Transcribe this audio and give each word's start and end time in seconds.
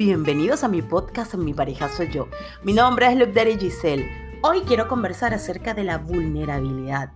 Bienvenidos 0.00 0.64
a 0.64 0.68
mi 0.68 0.80
podcast 0.80 1.34
Mi 1.34 1.52
pareja 1.52 1.90
soy 1.90 2.10
yo. 2.10 2.26
Mi 2.62 2.72
nombre 2.72 3.06
es 3.06 3.18
Luke 3.18 3.32
Daddy 3.32 3.58
Giselle. 3.58 4.29
Hoy 4.42 4.62
quiero 4.62 4.88
conversar 4.88 5.34
acerca 5.34 5.74
de 5.74 5.84
la 5.84 5.98
vulnerabilidad 5.98 7.10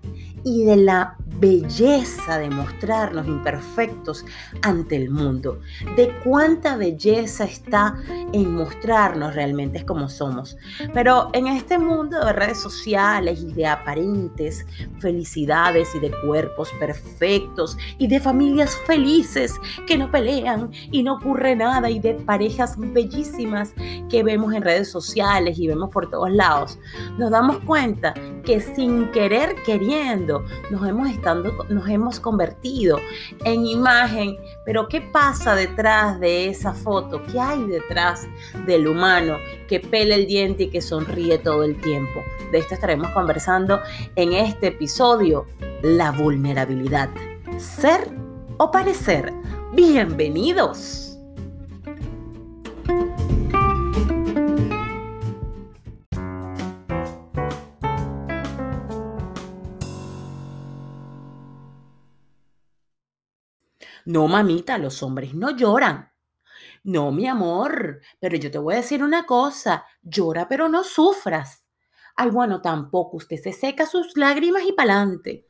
y 0.44 0.64
de 0.64 0.76
la 0.76 1.16
belleza 1.38 2.38
de 2.38 2.50
mostrarnos 2.50 3.26
imperfectos 3.26 4.24
ante 4.62 4.96
el 4.96 5.10
mundo, 5.10 5.60
de 5.96 6.14
cuánta 6.22 6.76
belleza 6.76 7.44
está 7.44 7.96
en 8.32 8.54
mostrarnos 8.54 9.34
realmente 9.34 9.84
como 9.84 10.08
somos. 10.08 10.56
Pero 10.92 11.30
en 11.32 11.46
este 11.46 11.78
mundo 11.78 12.24
de 12.24 12.32
redes 12.32 12.60
sociales 12.60 13.40
y 13.42 13.52
de 13.52 13.66
aparentes 13.66 14.66
felicidades 14.98 15.94
y 15.94 16.00
de 16.00 16.12
cuerpos 16.26 16.70
perfectos 16.78 17.76
y 17.98 18.06
de 18.06 18.20
familias 18.20 18.76
felices 18.86 19.54
que 19.86 19.98
no 19.98 20.10
pelean 20.10 20.70
y 20.90 21.02
no 21.02 21.14
ocurre 21.14 21.56
nada 21.56 21.90
y 21.90 21.98
de 21.98 22.14
parejas 22.14 22.76
bellísimas 22.78 23.74
que 24.08 24.22
vemos 24.22 24.52
en 24.54 24.62
redes 24.62 24.90
sociales 24.90 25.58
y 25.58 25.66
vemos 25.66 25.90
por 25.90 26.10
todos 26.10 26.30
lados, 26.30 26.78
nos 27.18 27.30
damos 27.30 27.58
cuenta 27.60 28.14
que 28.44 28.60
sin 28.60 29.10
querer 29.12 29.54
queriendo 29.64 30.44
nos 30.70 30.86
hemos 30.86 31.08
nos 31.68 31.88
hemos 31.88 32.20
convertido 32.20 32.98
en 33.44 33.66
imagen, 33.66 34.36
pero 34.64 34.88
¿qué 34.88 35.00
pasa 35.00 35.54
detrás 35.54 36.20
de 36.20 36.48
esa 36.48 36.72
foto? 36.72 37.22
¿Qué 37.30 37.40
hay 37.40 37.64
detrás 37.64 38.26
del 38.66 38.86
humano 38.86 39.36
que 39.68 39.80
pela 39.80 40.14
el 40.14 40.26
diente 40.26 40.64
y 40.64 40.70
que 40.70 40.82
sonríe 40.82 41.38
todo 41.38 41.64
el 41.64 41.80
tiempo? 41.80 42.22
De 42.52 42.58
esto 42.58 42.74
estaremos 42.74 43.10
conversando 43.10 43.80
en 44.16 44.32
este 44.32 44.68
episodio, 44.68 45.46
la 45.82 46.10
vulnerabilidad. 46.10 47.10
Ser 47.58 48.10
o 48.58 48.70
parecer. 48.70 49.32
Bienvenidos. 49.72 51.13
No, 64.14 64.28
mamita, 64.28 64.78
los 64.78 65.02
hombres 65.02 65.34
no 65.34 65.50
lloran. 65.56 66.08
No, 66.84 67.10
mi 67.10 67.26
amor, 67.26 68.00
pero 68.20 68.36
yo 68.36 68.48
te 68.48 68.58
voy 68.58 68.74
a 68.74 68.76
decir 68.76 69.02
una 69.02 69.26
cosa, 69.26 69.86
llora 70.02 70.46
pero 70.46 70.68
no 70.68 70.84
sufras. 70.84 71.66
Ay, 72.14 72.30
bueno, 72.30 72.62
tampoco, 72.62 73.16
usted 73.16 73.38
se 73.42 73.52
seca 73.52 73.86
sus 73.86 74.16
lágrimas 74.16 74.62
y 74.68 74.72
pa'lante. 74.72 75.48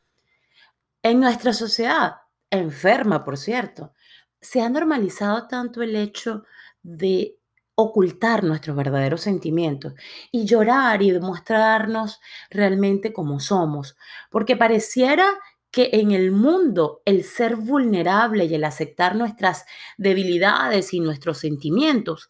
En 1.02 1.20
nuestra 1.20 1.52
sociedad, 1.52 2.14
enferma, 2.48 3.22
por 3.22 3.36
cierto, 3.36 3.92
se 4.40 4.62
ha 4.62 4.70
normalizado 4.70 5.46
tanto 5.46 5.82
el 5.82 5.94
hecho 5.94 6.44
de 6.82 7.36
ocultar 7.74 8.44
nuestros 8.44 8.74
verdaderos 8.76 9.20
sentimientos 9.20 9.92
y 10.32 10.46
llorar 10.46 11.02
y 11.02 11.10
demostrarnos 11.10 12.18
realmente 12.48 13.12
como 13.12 13.40
somos, 13.40 13.94
porque 14.30 14.56
pareciera 14.56 15.28
que 15.74 15.90
en 15.92 16.12
el 16.12 16.30
mundo 16.30 17.02
el 17.04 17.24
ser 17.24 17.56
vulnerable 17.56 18.44
y 18.44 18.54
el 18.54 18.62
aceptar 18.62 19.16
nuestras 19.16 19.64
debilidades 19.98 20.94
y 20.94 21.00
nuestros 21.00 21.38
sentimientos 21.38 22.28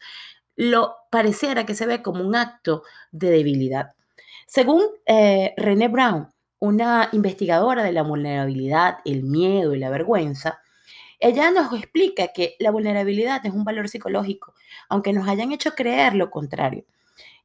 lo 0.56 0.94
pareciera 1.10 1.66
que 1.66 1.74
se 1.74 1.84
ve 1.84 2.00
como 2.00 2.24
un 2.24 2.36
acto 2.36 2.84
de 3.12 3.30
debilidad. 3.30 3.92
Según 4.46 4.84
eh, 5.04 5.52
René 5.58 5.88
Brown, 5.88 6.28
una 6.58 7.10
investigadora 7.12 7.82
de 7.82 7.92
la 7.92 8.02
vulnerabilidad, 8.02 9.00
el 9.04 9.24
miedo 9.24 9.74
y 9.74 9.78
la 9.78 9.90
vergüenza, 9.90 10.62
ella 11.20 11.50
nos 11.50 11.70
explica 11.74 12.28
que 12.28 12.56
la 12.58 12.70
vulnerabilidad 12.70 13.44
es 13.44 13.52
un 13.52 13.64
valor 13.64 13.90
psicológico, 13.90 14.54
aunque 14.88 15.12
nos 15.12 15.28
hayan 15.28 15.52
hecho 15.52 15.72
creer 15.72 16.14
lo 16.14 16.30
contrario. 16.30 16.86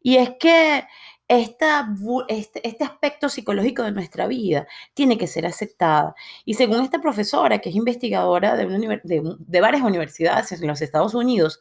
Y 0.01 0.15
es 0.15 0.31
que 0.39 0.85
este, 1.29 2.67
este, 2.67 2.83
aspecto 2.83 3.29
psicológico 3.29 3.83
de 3.83 3.91
nuestra 3.91 4.27
vida 4.27 4.67
tiene 4.95 5.17
que 5.17 5.27
ser 5.27 5.45
aceptada. 5.45 6.15
Y 6.43 6.55
según 6.55 6.83
esta 6.83 6.99
profesora, 6.99 7.59
que 7.59 7.69
es 7.69 7.75
investigadora 7.75 8.55
de, 8.55 9.37
de 9.37 9.61
varias 9.61 9.83
universidades 9.83 10.51
en 10.51 10.67
los 10.67 10.81
Estados 10.81 11.13
Unidos, 11.13 11.59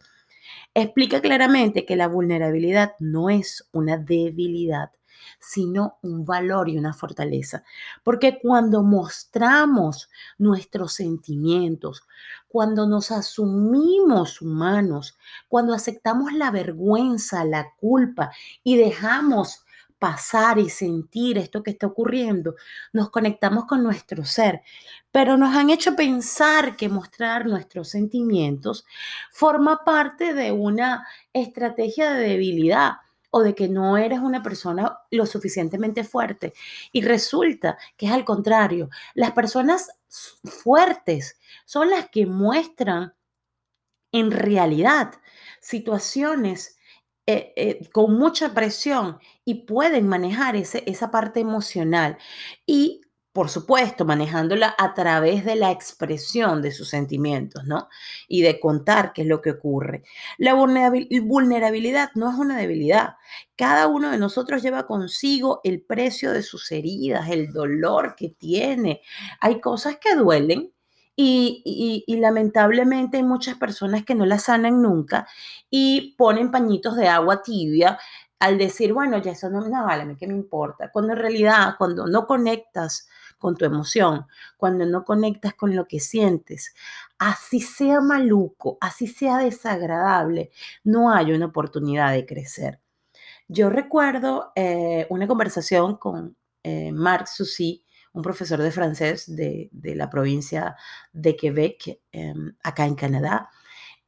explica 0.74 1.20
claramente 1.20 1.84
que 1.84 1.96
la 1.96 2.08
vulnerabilidad 2.08 2.94
no 2.98 3.30
es 3.30 3.68
una 3.72 3.98
debilidad, 3.98 4.90
sino 5.38 5.98
un 6.02 6.24
valor 6.24 6.68
y 6.68 6.78
una 6.78 6.92
fortaleza. 6.92 7.62
Porque 8.02 8.38
cuando 8.40 8.82
mostramos 8.82 10.08
nuestros 10.38 10.92
sentimientos, 10.94 12.02
cuando 12.48 12.86
nos 12.86 13.10
asumimos 13.10 14.40
humanos, 14.40 15.18
cuando 15.48 15.74
aceptamos 15.74 16.32
la 16.32 16.50
vergüenza, 16.50 17.44
la 17.44 17.72
culpa 17.78 18.30
y 18.62 18.76
dejamos 18.76 19.64
pasar 19.98 20.58
y 20.58 20.70
sentir 20.70 21.38
esto 21.38 21.62
que 21.62 21.72
está 21.72 21.86
ocurriendo, 21.86 22.54
nos 22.92 23.10
conectamos 23.10 23.64
con 23.64 23.82
nuestro 23.82 24.24
ser, 24.24 24.62
pero 25.10 25.36
nos 25.36 25.54
han 25.56 25.70
hecho 25.70 25.96
pensar 25.96 26.76
que 26.76 26.88
mostrar 26.88 27.46
nuestros 27.46 27.88
sentimientos 27.88 28.84
forma 29.32 29.84
parte 29.84 30.34
de 30.34 30.52
una 30.52 31.06
estrategia 31.32 32.12
de 32.12 32.28
debilidad 32.28 32.98
o 33.30 33.42
de 33.42 33.54
que 33.54 33.68
no 33.68 33.96
eres 33.96 34.20
una 34.20 34.42
persona 34.42 34.98
lo 35.10 35.26
suficientemente 35.26 36.04
fuerte. 36.04 36.54
Y 36.92 37.02
resulta 37.02 37.78
que 37.96 38.06
es 38.06 38.12
al 38.12 38.24
contrario. 38.24 38.90
Las 39.14 39.32
personas 39.32 39.90
fuertes 40.44 41.38
son 41.64 41.90
las 41.90 42.08
que 42.08 42.26
muestran 42.26 43.14
en 44.12 44.30
realidad 44.30 45.12
situaciones 45.60 46.78
eh, 47.26 47.52
eh, 47.56 47.90
con 47.92 48.14
mucha 48.14 48.54
presión 48.54 49.18
y 49.44 49.66
pueden 49.66 50.08
manejar 50.08 50.56
ese, 50.56 50.82
esa 50.86 51.10
parte 51.10 51.40
emocional. 51.40 52.16
Y 52.64 53.02
por 53.32 53.48
supuesto, 53.50 54.04
manejándola 54.04 54.74
a 54.78 54.94
través 54.94 55.44
de 55.44 55.54
la 55.54 55.70
expresión 55.70 56.60
de 56.62 56.72
sus 56.72 56.88
sentimientos, 56.88 57.64
¿no? 57.64 57.88
Y 58.26 58.42
de 58.42 58.58
contar 58.58 59.12
qué 59.12 59.22
es 59.22 59.28
lo 59.28 59.40
que 59.40 59.52
ocurre. 59.52 60.02
La 60.38 60.54
vulnerabilidad 60.54 62.10
no 62.14 62.30
es 62.30 62.36
una 62.36 62.56
debilidad. 62.56 63.16
Cada 63.56 63.86
uno 63.86 64.10
de 64.10 64.18
nosotros 64.18 64.62
lleva 64.62 64.86
consigo 64.86 65.60
el 65.62 65.82
precio 65.82 66.32
de 66.32 66.42
sus 66.42 66.72
heridas, 66.72 67.28
el 67.30 67.52
dolor 67.52 68.14
que 68.16 68.30
tiene. 68.30 69.02
Hay 69.40 69.60
cosas 69.60 69.98
que 69.98 70.16
duelen, 70.16 70.72
y, 71.20 72.04
lamentablemente 72.20 73.16
hay 73.16 73.24
muchas 73.24 73.56
personas 73.56 74.04
que 74.04 74.14
no 74.14 74.24
las 74.24 74.44
sanan 74.44 74.80
nunca 74.80 75.26
y 75.68 76.14
ponen 76.16 76.52
pañitos 76.52 76.96
de 76.96 77.08
agua 77.08 77.42
tibia 77.42 77.98
al 78.38 78.56
decir, 78.56 78.92
bueno, 78.92 79.18
ya 79.18 79.32
eso 79.32 79.50
no, 79.50 79.60
no 79.62 79.84
vale, 79.84 80.16
¿qué 80.16 80.28
me 80.28 80.34
importa? 80.34 80.92
Cuando 80.92 81.14
en 81.14 81.18
realidad, 81.18 81.74
cuando 81.76 82.06
no 82.06 82.24
conectas 82.26 83.08
con 83.38 83.56
tu 83.56 83.64
emoción, 83.64 84.26
cuando 84.56 84.84
no 84.86 85.04
conectas 85.04 85.54
con 85.54 85.74
lo 85.74 85.86
que 85.86 86.00
sientes, 86.00 86.74
así 87.18 87.60
sea 87.60 88.00
maluco, 88.00 88.78
así 88.80 89.06
sea 89.06 89.38
desagradable, 89.38 90.50
no 90.84 91.12
hay 91.12 91.32
una 91.32 91.46
oportunidad 91.46 92.12
de 92.12 92.26
crecer. 92.26 92.80
Yo 93.48 93.70
recuerdo 93.70 94.52
eh, 94.56 95.06
una 95.10 95.26
conversación 95.26 95.96
con 95.96 96.36
eh, 96.62 96.92
Marc 96.92 97.26
Soucy, 97.26 97.84
un 98.12 98.22
profesor 98.22 98.60
de 98.60 98.70
francés 98.70 99.24
de, 99.34 99.70
la 99.72 100.10
provincia 100.10 100.76
de 101.12 101.36
Quebec, 101.36 102.00
em, 102.12 102.54
acá 102.62 102.84
en 102.84 102.94
Canadá, 102.94 103.50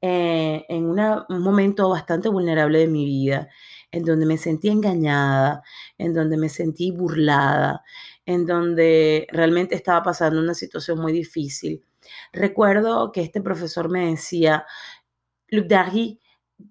eh, 0.02 0.64
en 0.68 0.86
un 0.86 1.42
momento 1.42 1.88
bastante 1.90 2.28
vulnerable 2.28 2.78
de 2.80 2.86
mi 2.86 3.04
vida, 3.04 3.48
en 3.92 4.04
donde 4.04 4.26
me 4.26 4.38
sentí 4.38 4.68
engañada, 4.68 5.62
en 5.98 6.14
donde 6.14 6.36
me 6.36 6.48
sentí 6.48 6.90
burlada, 6.90 7.82
en 8.30 8.46
donde 8.46 9.26
realmente 9.32 9.74
estaba 9.74 10.02
pasando 10.02 10.40
una 10.40 10.54
situación 10.54 11.00
muy 11.00 11.12
difícil. 11.12 11.84
Recuerdo 12.32 13.12
que 13.12 13.22
este 13.22 13.40
profesor 13.40 13.90
me 13.90 14.10
decía, 14.10 14.66
Luc 15.48 15.66
Dargy, 15.66 16.20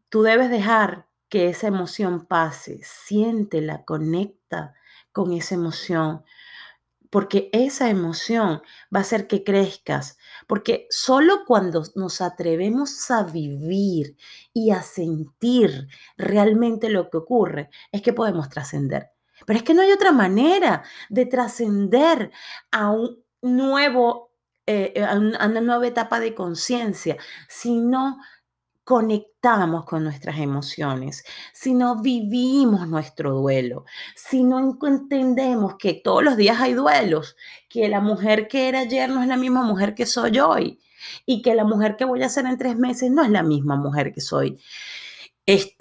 tú 0.09 0.23
debes 0.23 0.49
dejar 0.49 1.07
que 1.27 1.49
esa 1.49 1.67
emoción 1.67 2.25
pase, 2.25 2.79
siéntela, 2.83 3.83
conecta 3.83 4.73
con 5.11 5.33
esa 5.33 5.55
emoción, 5.55 6.23
porque 7.09 7.49
esa 7.51 7.89
emoción 7.89 8.61
va 8.93 8.99
a 8.99 9.01
hacer 9.01 9.27
que 9.27 9.43
crezcas, 9.43 10.17
porque 10.47 10.87
solo 10.89 11.43
cuando 11.45 11.83
nos 11.95 12.21
atrevemos 12.21 13.11
a 13.11 13.23
vivir 13.23 14.15
y 14.53 14.71
a 14.71 14.81
sentir 14.81 15.87
realmente 16.17 16.89
lo 16.89 17.09
que 17.09 17.17
ocurre, 17.17 17.69
es 17.91 18.01
que 18.01 18.13
podemos 18.13 18.49
trascender. 18.49 19.11
Pero 19.49 19.57
es 19.57 19.63
que 19.63 19.73
no 19.73 19.81
hay 19.81 19.91
otra 19.91 20.11
manera 20.11 20.83
de 21.09 21.25
trascender 21.25 22.29
a 22.69 22.91
un 22.91 23.17
nuevo, 23.41 24.35
eh, 24.67 25.03
a 25.03 25.15
una 25.17 25.59
nueva 25.59 25.87
etapa 25.87 26.19
de 26.19 26.35
conciencia, 26.35 27.17
sino 27.47 28.19
conectamos 28.83 29.85
con 29.85 30.03
nuestras 30.03 30.37
emociones, 30.37 31.23
si 31.51 31.73
no 31.73 31.99
vivimos 31.99 32.87
nuestro 32.87 33.31
duelo, 33.31 33.85
si 34.15 34.43
no 34.43 34.77
entendemos 34.83 35.77
que 35.79 35.95
todos 35.95 36.23
los 36.23 36.37
días 36.37 36.61
hay 36.61 36.73
duelos, 36.73 37.35
que 37.69 37.89
la 37.89 38.01
mujer 38.01 38.47
que 38.47 38.69
era 38.69 38.81
ayer 38.81 39.09
no 39.09 39.23
es 39.23 39.27
la 39.27 39.37
misma 39.37 39.63
mujer 39.63 39.95
que 39.95 40.05
soy 40.05 40.37
hoy 40.37 40.79
y 41.25 41.41
que 41.41 41.55
la 41.55 41.63
mujer 41.63 41.95
que 41.95 42.05
voy 42.05 42.21
a 42.21 42.29
ser 42.29 42.45
en 42.45 42.59
tres 42.59 42.77
meses 42.77 43.09
no 43.09 43.23
es 43.23 43.31
la 43.31 43.41
misma 43.41 43.77
mujer 43.77 44.13
que 44.13 44.21
soy. 44.21 44.59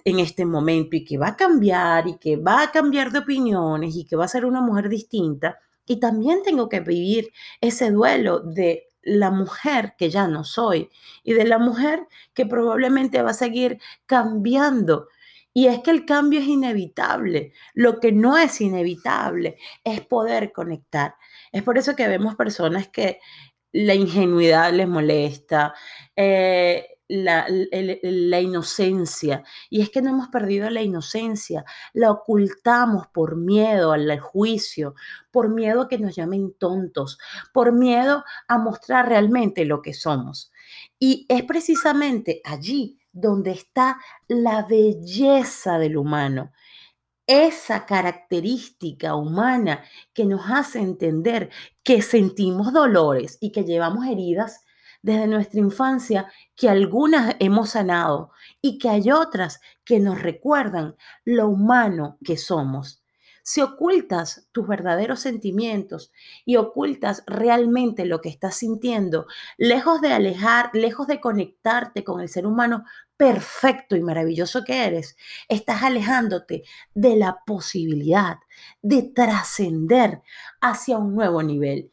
En 0.05 0.19
este 0.19 0.47
momento 0.47 0.97
y 0.97 1.05
que 1.05 1.19
va 1.19 1.29
a 1.29 1.37
cambiar 1.37 2.09
y 2.09 2.19
que 2.19 2.37
va 2.37 2.63
a 2.63 2.71
cambiar 2.71 3.13
de 3.13 3.19
opiniones 3.19 3.97
y 3.97 4.05
que 4.05 4.17
va 4.17 4.25
a 4.25 4.29
ser 4.29 4.45
una 4.45 4.61
mujer 4.61 4.89
distinta. 4.89 5.59
Y 5.87 6.01
también 6.01 6.43
tengo 6.43 6.69
que 6.69 6.81
vivir 6.81 7.29
ese 7.61 7.91
duelo 7.91 8.41
de 8.41 8.89
la 9.03 9.31
mujer 9.31 9.95
que 9.99 10.11
ya 10.11 10.27
no 10.27 10.45
soy 10.45 10.91
y 11.23 11.33
de 11.33 11.45
la 11.45 11.59
mujer 11.59 12.07
que 12.35 12.47
probablemente 12.47 13.23
va 13.23 13.31
a 13.31 13.35
seguir 13.35 13.79
cambiando. 14.07 15.09
Y 15.53 15.67
es 15.67 15.81
que 15.81 15.91
el 15.91 16.05
cambio 16.05 16.41
es 16.41 16.47
inevitable. 16.47 17.53
Lo 17.75 18.01
que 18.01 18.13
no 18.13 18.39
es 18.39 18.61
inevitable 18.61 19.57
es 19.85 20.01
poder 20.03 20.53
conectar. 20.53 21.15
Es 21.53 21.63
por 21.63 21.79
eso 21.79 21.97
que 21.97 22.09
vemos 22.09 22.37
personas 22.37 22.89
que 22.89 23.21
la 23.73 23.95
ingenuidad 23.95 24.73
les 24.73 24.89
molesta, 24.89 25.75
eh, 26.17 26.98
la, 27.09 27.47
la, 27.49 28.41
inocencia. 28.41 29.43
Y 29.71 29.81
es 29.81 29.91
que 29.91 30.03
no 30.03 30.11
hemos 30.11 30.29
perdido 30.29 30.71
la 30.71 30.83
inocencia, 30.83 31.65
la 31.93 32.11
ocultamos 32.11 33.07
por 33.09 33.37
miedo 33.37 33.93
al 33.93 34.21
juicio, 34.21 34.95
por 35.31 35.49
miedo 35.49 35.83
a 35.83 35.89
que 35.89 35.99
nos 35.99 36.15
llamen 36.15 36.55
tontos, 36.59 37.19
por 37.53 37.73
miedo 37.73 38.25
a 38.47 38.59
mostrar 38.59 39.09
realmente 39.09 39.65
lo 39.65 39.83
que 39.83 39.95
somos. 39.95 40.53
Y 40.99 41.27
es 41.29 41.43
precisamente 41.45 42.41
allí 42.45 42.99
donde 43.13 43.53
está 43.53 43.99
la 44.29 44.63
belleza 44.63 45.79
del 45.79 45.97
humano, 45.97 46.53
esa 47.27 47.85
característica 47.85 49.15
humana 49.15 49.85
que 50.15 50.25
nos 50.25 50.43
hace 50.51 50.81
entender 50.81 51.51
que 51.83 52.01
sentimos 52.01 52.73
dolores 52.73 53.37
y 53.41 53.53
que 53.53 53.65
llevamos 53.65 54.07
heridas 54.07 54.65
desde 55.03 55.27
nuestra 55.27 55.61
infancia 55.61 56.31
que 56.57 56.69
algunas 56.69 57.37
hemos 57.39 57.71
sanado 57.71 58.33
y 58.61 58.79
que 58.79 58.89
hay 58.89 59.11
otras 59.11 59.61
que 59.85 60.01
nos 60.01 60.21
recuerdan 60.21 60.97
lo 61.25 61.49
humano 61.49 62.19
que 62.25 62.37
somos. 62.37 63.03
Si 63.51 63.63
ocultas 63.63 64.47
tus 64.53 64.69
verdaderos 64.69 65.21
sentimientos 65.21 66.13
y 66.45 66.57
ocultas 66.57 67.23
realmente 67.27 68.05
lo 68.05 68.21
que 68.21 68.29
estás 68.29 68.57
sintiendo, 68.57 69.27
lejos 69.57 70.03
de 70.03 70.13
alejar, 70.13 70.69
lejos 70.75 71.07
de 71.07 71.19
conectarte 71.19 72.05
con 72.05 72.21
el 72.21 72.29
ser 72.29 72.47
humano 72.47 72.85
perfecto 73.17 73.97
y 73.97 74.03
maravilloso 74.03 74.65
que 74.65 74.85
eres, 74.85 75.17
estás 75.49 75.83
alejándote 75.83 76.63
de 76.93 77.17
la 77.17 77.39
posibilidad 77.47 78.37
de 78.83 79.03
trascender 79.03 80.21
hacia 80.61 80.99
un 80.99 81.15
nuevo 81.15 81.43
nivel. 81.43 81.91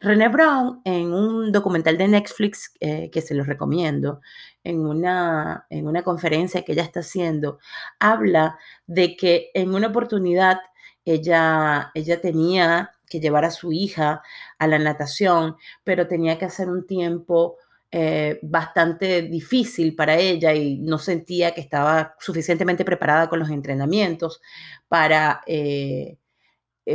René 0.00 0.28
Brown, 0.28 0.80
en 0.84 1.12
un 1.12 1.50
documental 1.50 1.98
de 1.98 2.08
Netflix 2.08 2.72
eh, 2.80 3.10
que 3.10 3.20
se 3.20 3.34
los 3.34 3.46
recomiendo, 3.46 4.20
en 4.62 4.80
una, 4.86 5.66
en 5.70 5.86
una 5.86 6.02
conferencia 6.02 6.62
que 6.62 6.72
ella 6.72 6.84
está 6.84 7.00
haciendo, 7.00 7.58
habla 7.98 8.58
de 8.86 9.16
que 9.16 9.50
en 9.54 9.74
una 9.74 9.88
oportunidad 9.88 10.58
ella, 11.04 11.90
ella 11.94 12.20
tenía 12.20 12.94
que 13.08 13.20
llevar 13.20 13.44
a 13.44 13.50
su 13.50 13.72
hija 13.72 14.22
a 14.58 14.66
la 14.66 14.78
natación, 14.78 15.56
pero 15.82 16.06
tenía 16.06 16.38
que 16.38 16.44
hacer 16.44 16.68
un 16.68 16.86
tiempo 16.86 17.56
eh, 17.90 18.38
bastante 18.42 19.22
difícil 19.22 19.96
para 19.96 20.16
ella 20.16 20.52
y 20.54 20.78
no 20.78 20.98
sentía 20.98 21.54
que 21.54 21.62
estaba 21.62 22.14
suficientemente 22.20 22.84
preparada 22.84 23.28
con 23.30 23.38
los 23.38 23.48
entrenamientos 23.48 24.42
para 24.88 25.40
eh, 25.46 26.18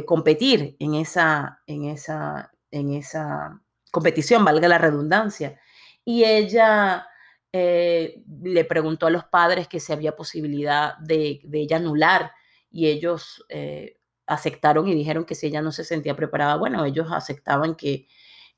competir 0.05 0.75
en 0.79 0.93
esa, 0.95 1.61
en 1.65 1.85
esa, 1.85 2.52
en 2.73 2.93
esa 2.93 3.61
competición, 3.91 4.43
valga 4.43 4.67
la 4.67 4.79
redundancia. 4.79 5.59
Y 6.03 6.23
ella 6.25 7.07
eh, 7.53 8.23
le 8.41 8.65
preguntó 8.65 9.05
a 9.07 9.11
los 9.11 9.25
padres 9.25 9.67
que 9.67 9.79
si 9.79 9.93
había 9.93 10.15
posibilidad 10.15 10.97
de, 10.97 11.41
ella 11.53 11.77
anular 11.77 12.31
y 12.71 12.87
ellos 12.87 13.45
eh, 13.49 13.99
aceptaron 14.25 14.87
y 14.87 14.95
dijeron 14.95 15.25
que 15.25 15.35
si 15.35 15.47
ella 15.47 15.61
no 15.61 15.71
se 15.71 15.83
sentía 15.83 16.15
preparada, 16.15 16.57
bueno, 16.57 16.83
ellos 16.83 17.07
aceptaban 17.11 17.75
que 17.75 18.07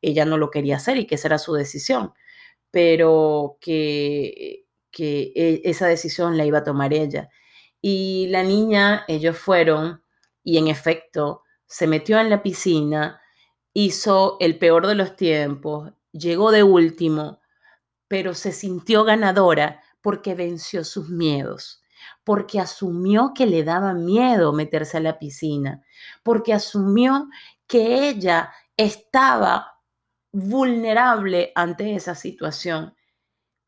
ella 0.02 0.26
no 0.26 0.38
lo 0.38 0.50
quería 0.50 0.78
hacer 0.78 0.98
y 0.98 1.06
que 1.06 1.16
esa 1.16 1.28
era 1.28 1.38
su 1.38 1.54
decisión, 1.54 2.14
pero 2.72 3.58
que, 3.60 4.66
que 4.92 5.34
e, 5.36 5.62
esa 5.66 5.88
decisión 5.88 6.38
la 6.38 6.46
iba 6.46 6.60
a 6.60 6.64
tomar 6.64 6.94
ella. 6.94 7.30
Y 7.82 8.28
la 8.30 8.44
niña, 8.44 9.04
ellos 9.08 9.38
fueron 9.38 10.04
y 10.44 10.58
en 10.58 10.68
efecto 10.68 11.44
se 11.68 11.88
metió 11.88 12.20
en 12.20 12.30
la 12.30 12.42
piscina, 12.42 13.22
hizo 13.75 14.38
el 14.39 14.57
peor 14.57 14.88
de 14.88 14.95
los 14.95 15.18
tiempos, 15.18 15.92
llegó 16.13 16.51
de 16.51 16.63
último, 16.63 17.42
pero 18.07 18.33
se 18.33 18.54
sintió 18.54 19.04
ganadora 19.04 19.81
porque 20.01 20.33
venció 20.33 20.86
sus 20.86 21.10
miedos, 21.10 21.83
porque 22.24 22.62
asumió 22.62 23.33
que 23.36 23.45
le 23.45 23.66
daba 23.66 23.94
miedo 23.94 24.54
meterse 24.54 24.98
a 24.98 25.01
la 25.01 25.19
piscina, 25.19 25.83
porque 26.24 26.54
asumió 26.54 27.27
que 27.68 28.07
ella 28.07 28.54
estaba 28.77 29.81
vulnerable 30.31 31.51
ante 31.54 31.95
esa 31.95 32.16
situación. 32.16 32.95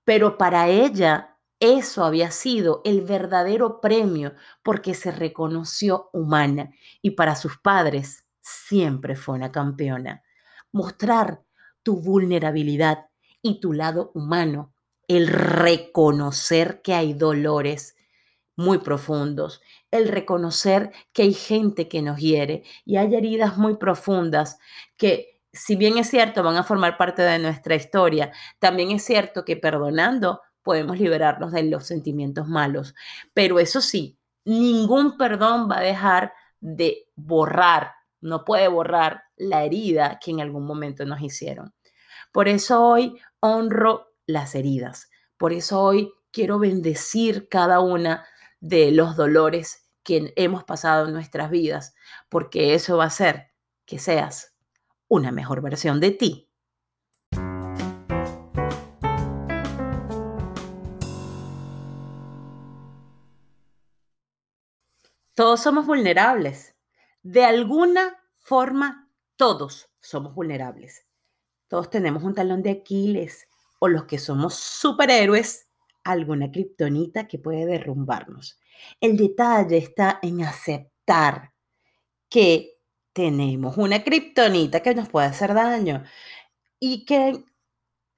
Pero 0.06 0.38
para 0.38 0.69
ella 0.69 1.38
eso 1.59 2.06
había 2.06 2.31
sido 2.31 2.81
el 2.86 3.01
verdadero 3.01 3.81
premio 3.81 4.36
porque 4.63 4.94
se 4.94 5.12
reconoció 5.12 6.09
humana 6.13 6.71
y 7.01 7.12
para 7.12 7.36
sus 7.36 7.57
padres 7.57 8.27
siempre 8.48 9.16
fue 9.16 9.36
una 9.36 9.52
campeona. 9.52 10.24
Mostrar 10.72 11.42
tu 11.84 12.02
vulnerabilidad 12.02 13.10
y 13.42 13.60
tu 13.60 13.74
lado 13.74 14.12
humano, 14.14 14.74
el 15.08 15.28
reconocer 15.28 16.82
que 16.82 16.94
hay 16.94 17.14
dolores 17.14 17.96
muy 18.56 18.80
profundos, 18.80 19.62
el 19.92 20.08
reconocer 20.08 20.92
que 21.14 21.24
hay 21.24 21.34
gente 21.34 21.88
que 21.88 22.02
nos 22.02 22.20
hiere 22.20 22.64
y 22.86 22.98
hay 22.98 23.14
heridas 23.16 23.58
muy 23.58 23.78
profundas 23.78 24.58
que, 24.98 25.40
si 25.54 25.76
bien 25.76 25.98
es 25.98 26.10
cierto, 26.10 26.42
van 26.42 26.58
a 26.58 26.64
formar 26.64 26.98
parte 26.98 27.22
de 27.22 27.40
nuestra 27.40 27.76
historia, 27.76 28.32
también 28.60 28.92
es 28.92 29.04
cierto 29.04 29.46
que 29.46 29.58
perdonando 29.58 30.42
podemos 30.64 30.98
liberarnos 31.00 31.52
de 31.52 31.64
los 31.64 31.86
sentimientos 31.86 32.48
malos. 32.48 32.96
Pero 33.34 33.60
eso 33.60 33.80
sí, 33.80 34.18
ningún 34.44 35.18
perdón 35.18 35.70
va 35.70 35.78
a 35.80 35.82
dejar 35.82 36.34
de 36.60 37.08
borrar 37.16 37.97
no 38.22 38.46
puede 38.46 38.68
borrar 38.68 39.24
la 39.36 39.64
herida 39.64 40.19
que 40.24 40.31
en 40.31 40.42
algún 40.42 40.66
momento 40.66 41.06
nos 41.06 41.22
hicieron. 41.22 41.74
Por 42.31 42.47
eso 42.47 42.83
hoy 42.83 43.19
honro 43.40 44.07
las 44.26 44.56
heridas. 44.56 45.09
Por 45.38 45.54
eso 45.54 45.81
hoy 45.81 46.12
quiero 46.31 46.59
bendecir 46.59 47.47
cada 47.50 47.80
una 47.80 48.26
de 48.59 48.92
los 48.92 49.16
dolores 49.16 49.90
que 50.04 50.33
hemos 50.36 50.64
pasado 50.64 51.07
en 51.07 51.14
nuestras 51.14 51.50
vidas, 51.50 51.95
porque 52.30 52.74
eso 52.74 52.97
va 52.97 53.06
a 53.06 53.07
hacer 53.07 53.52
que 53.86 54.00
seas 54.00 54.56
una 55.07 55.31
mejor 55.31 55.62
versión 55.62 56.00
de 56.00 56.12
ti. 56.12 56.50
Todos 65.33 65.62
somos 65.62 65.86
vulnerables 65.86 66.77
de 67.28 67.44
alguna 67.44 68.16
forma, 68.36 69.10
todos 69.36 69.90
somos 70.00 70.34
vulnerables. 70.34 71.06
Todos 71.68 71.90
tenemos 71.90 72.24
un 72.24 72.34
talón 72.34 72.64
de 72.64 72.72
Aquiles 72.72 73.50
o 73.80 73.90
los 73.90 74.06
que 74.06 74.18
somos 74.18 74.54
superhéroes, 74.56 75.68
alguna 76.06 76.50
kriptonita 76.50 77.28
que 77.28 77.38
puede 77.38 77.66
derrumbarnos. 77.66 78.57
El 79.02 79.18
detalle 79.18 79.76
está 79.76 80.19
en 80.22 80.42
aceptar 80.44 81.52
que 82.30 82.78
tenemos 83.12 83.76
una 83.76 84.06
kriptonita 84.06 84.81
que 84.81 84.96
nos 84.96 85.10
puede 85.10 85.28
hacer 85.28 85.54
daño 85.54 86.06
y 86.80 87.04
que 87.04 87.44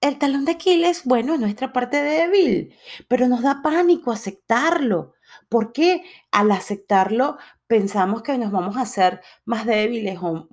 el 0.01 0.19
talón 0.19 0.45
de 0.45 0.51
Aquiles, 0.51 1.01
bueno, 1.05 1.33
es 1.33 1.39
nuestra 1.39 1.73
parte 1.73 1.97
débil, 2.03 2.75
pero 3.07 3.27
nos 3.27 3.41
da 3.41 3.61
pánico 3.63 4.11
aceptarlo. 4.11 5.13
¿Por 5.49 5.73
qué? 5.73 6.03
Al 6.31 6.51
aceptarlo 6.51 7.37
pensamos 7.69 8.23
que 8.23 8.37
nos 8.39 8.51
vamos 8.51 8.77
a 8.77 8.81
hacer 8.81 9.21
más 9.45 9.65
débiles 9.67 10.17
o, 10.21 10.47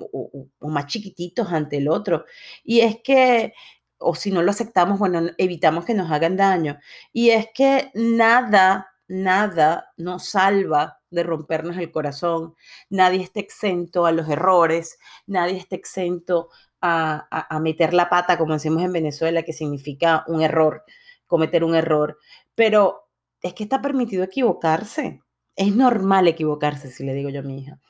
más 0.60 0.86
chiquititos 0.86 1.50
ante 1.50 1.78
el 1.78 1.88
otro. 1.88 2.26
Y 2.62 2.80
es 2.80 2.98
que, 3.02 3.54
o 3.98 4.14
si 4.14 4.30
no 4.30 4.42
lo 4.42 4.50
aceptamos, 4.50 4.98
bueno, 4.98 5.30
evitamos 5.38 5.86
que 5.86 5.94
nos 5.94 6.10
hagan 6.12 6.36
daño. 6.36 6.78
Y 7.14 7.30
es 7.30 7.48
que 7.54 7.90
nada, 7.94 8.92
nada 9.08 9.92
nos 9.96 10.28
salva 10.28 11.00
de 11.10 11.22
rompernos 11.22 11.78
el 11.78 11.90
corazón. 11.90 12.54
Nadie 12.90 13.22
está 13.22 13.40
exento 13.40 14.04
a 14.04 14.12
los 14.12 14.28
errores, 14.28 14.98
nadie 15.26 15.56
está 15.56 15.76
exento 15.76 16.50
a, 16.82 17.26
a 17.30 17.60
meter 17.60 17.94
la 17.94 18.10
pata, 18.10 18.36
como 18.36 18.52
decimos 18.52 18.82
en 18.82 18.92
Venezuela, 18.92 19.42
que 19.42 19.54
significa 19.54 20.22
un 20.26 20.42
error, 20.42 20.84
cometer 21.26 21.64
un 21.64 21.74
error. 21.76 22.18
Pero 22.54 23.08
es 23.40 23.54
que 23.54 23.62
está 23.64 23.80
permitido 23.80 24.22
equivocarse 24.22 25.22
es 25.56 25.74
normal 25.74 26.28
equivocarse, 26.28 26.90
si 26.90 27.04
le 27.04 27.14
digo 27.14 27.30
yo 27.30 27.40
a 27.40 27.42
mi 27.42 27.60
hija. 27.60 27.80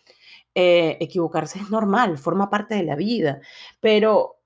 Eh, 0.54 0.96
equivocarse 1.00 1.58
es 1.58 1.70
normal, 1.70 2.16
forma 2.18 2.49
parte 2.49 2.75
de 2.76 2.85
la 2.85 2.96
vida, 2.96 3.40
pero 3.80 4.37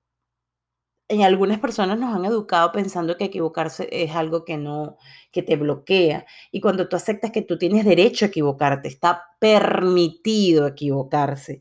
en 1.11 1.23
algunas 1.23 1.59
personas 1.59 1.99
nos 1.99 2.15
han 2.15 2.23
educado 2.25 2.71
pensando 2.71 3.17
que 3.17 3.25
equivocarse 3.25 3.89
es 3.91 4.11
algo 4.15 4.45
que 4.45 4.57
no, 4.57 4.97
que 5.31 5.43
te 5.43 5.57
bloquea. 5.57 6.25
Y 6.51 6.61
cuando 6.61 6.87
tú 6.87 6.95
aceptas 6.95 7.31
que 7.31 7.41
tú 7.41 7.57
tienes 7.57 7.83
derecho 7.85 8.25
a 8.25 8.29
equivocarte, 8.29 8.87
está 8.87 9.23
permitido 9.37 10.67
equivocarse, 10.67 11.59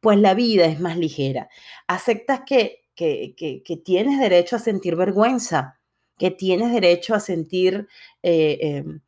pues 0.00 0.18
la 0.18 0.34
vida 0.34 0.66
es 0.66 0.80
más 0.80 0.98
ligera. 0.98 1.48
Aceptas 1.86 2.42
que, 2.46 2.84
que, 2.94 3.34
que, 3.36 3.76
tienes 3.78 4.20
derecho 4.20 4.56
a 4.56 4.58
sentir 4.58 4.96
vergüenza, 4.96 5.80
que 6.18 6.30
tienes 6.30 6.70
derecho 6.70 7.14
a 7.14 7.20
sentir 7.20 7.88
eh, 8.22 8.58
em, 8.60 9.00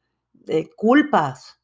eh, 0.48 0.70
culpas, 0.74 1.61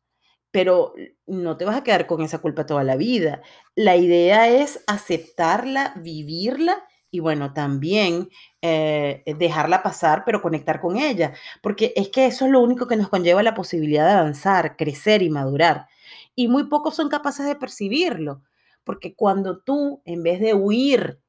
pero 0.58 0.92
no 1.28 1.56
te 1.56 1.64
vas 1.64 1.76
a 1.76 1.84
quedar 1.84 2.08
con 2.08 2.20
esa 2.20 2.40
culpa 2.40 2.66
toda 2.66 2.82
la 2.82 2.96
vida. 2.96 3.42
La 3.76 3.94
idea 3.94 4.48
es 4.48 4.82
aceptarla, 4.88 5.92
vivirla 5.94 6.84
y 7.12 7.20
bueno, 7.20 7.52
también 7.52 8.28
eh, 8.60 9.22
dejarla 9.38 9.84
pasar, 9.84 10.24
pero 10.26 10.42
conectar 10.42 10.80
con 10.80 10.96
ella, 10.96 11.32
porque 11.62 11.92
es 11.94 12.08
que 12.08 12.26
eso 12.26 12.46
es 12.46 12.50
lo 12.50 12.58
único 12.58 12.88
que 12.88 12.96
nos 12.96 13.08
conlleva 13.08 13.40
la 13.44 13.54
posibilidad 13.54 14.04
de 14.04 14.14
avanzar, 14.14 14.76
crecer 14.76 15.22
y 15.22 15.30
madurar. 15.30 15.86
Y 16.34 16.48
muy 16.48 16.64
pocos 16.64 16.96
son 16.96 17.08
capaces 17.08 17.46
de 17.46 17.54
percibirlo, 17.54 18.42
porque 18.82 19.14
cuando 19.14 19.60
tú, 19.60 20.02
en 20.04 20.24
vez 20.24 20.40
de 20.40 20.54
huir, 20.54 21.20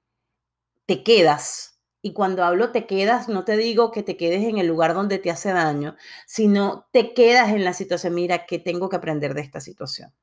te 0.88 1.04
quedas, 1.04 1.79
y 2.02 2.14
cuando 2.14 2.44
hablo 2.44 2.72
te 2.72 2.86
quedas, 2.86 3.28
no 3.28 3.44
te 3.44 3.58
digo 3.58 3.92
que 3.92 4.04
te 4.04 4.18
quedes 4.18 4.44
en 4.44 4.58
el 4.58 4.68
lugar 4.68 4.94
donde 4.94 5.20
te 5.20 5.32
hace 5.32 5.52
daño, 5.52 5.96
sino 6.26 6.88
te 6.92 7.14
quedas 7.14 7.50
en 7.50 7.64
la 7.64 7.74
situación, 7.74 8.14
mira, 8.16 8.46
¿qué 8.46 8.60
tengo 8.60 8.90
que 8.90 8.96
aprender 8.96 9.34
de 9.34 9.42
esta 9.42 9.60
situación? 9.60 10.14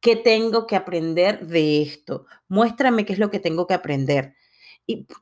¿Qué 0.00 0.16
tengo 0.16 0.66
que 0.66 0.76
aprender 0.76 1.46
de 1.46 1.82
esto? 1.82 2.26
Muéstrame 2.48 3.04
qué 3.04 3.12
es 3.14 3.18
lo 3.18 3.30
que 3.30 3.40
tengo 3.40 3.66
que 3.66 3.74
aprender 3.74 4.34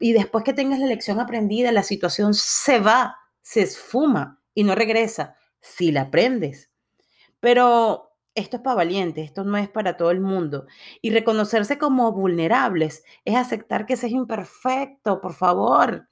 y, 0.00 0.12
después 0.12 0.44
que 0.44 0.52
tengas 0.52 0.78
la 0.78 0.86
lección 0.86 1.20
aprendida, 1.20 1.72
la 1.72 1.82
situación 1.82 2.34
se 2.34 2.80
va, 2.80 3.16
se 3.42 3.62
esfuma 3.62 4.40
y 4.54 4.64
no 4.64 4.74
regresa 4.74 5.36
si 5.60 5.92
la 5.92 6.02
aprendes. 6.02 6.70
Pero 7.40 8.07
esto 8.38 8.56
es 8.58 8.62
para 8.62 8.76
valientes, 8.76 9.24
esto 9.26 9.44
no 9.44 9.56
es 9.58 9.68
para 9.68 9.96
todo 9.96 10.10
el 10.10 10.20
mundo. 10.20 10.66
Y 11.02 11.10
reconocerse 11.10 11.78
como 11.78 12.12
vulnerables 12.12 13.04
es 13.24 13.36
aceptar 13.36 13.86
que 13.86 13.96
seas 13.96 14.12
imperfecto, 14.12 15.20
por 15.20 15.34
favor. 15.34 16.08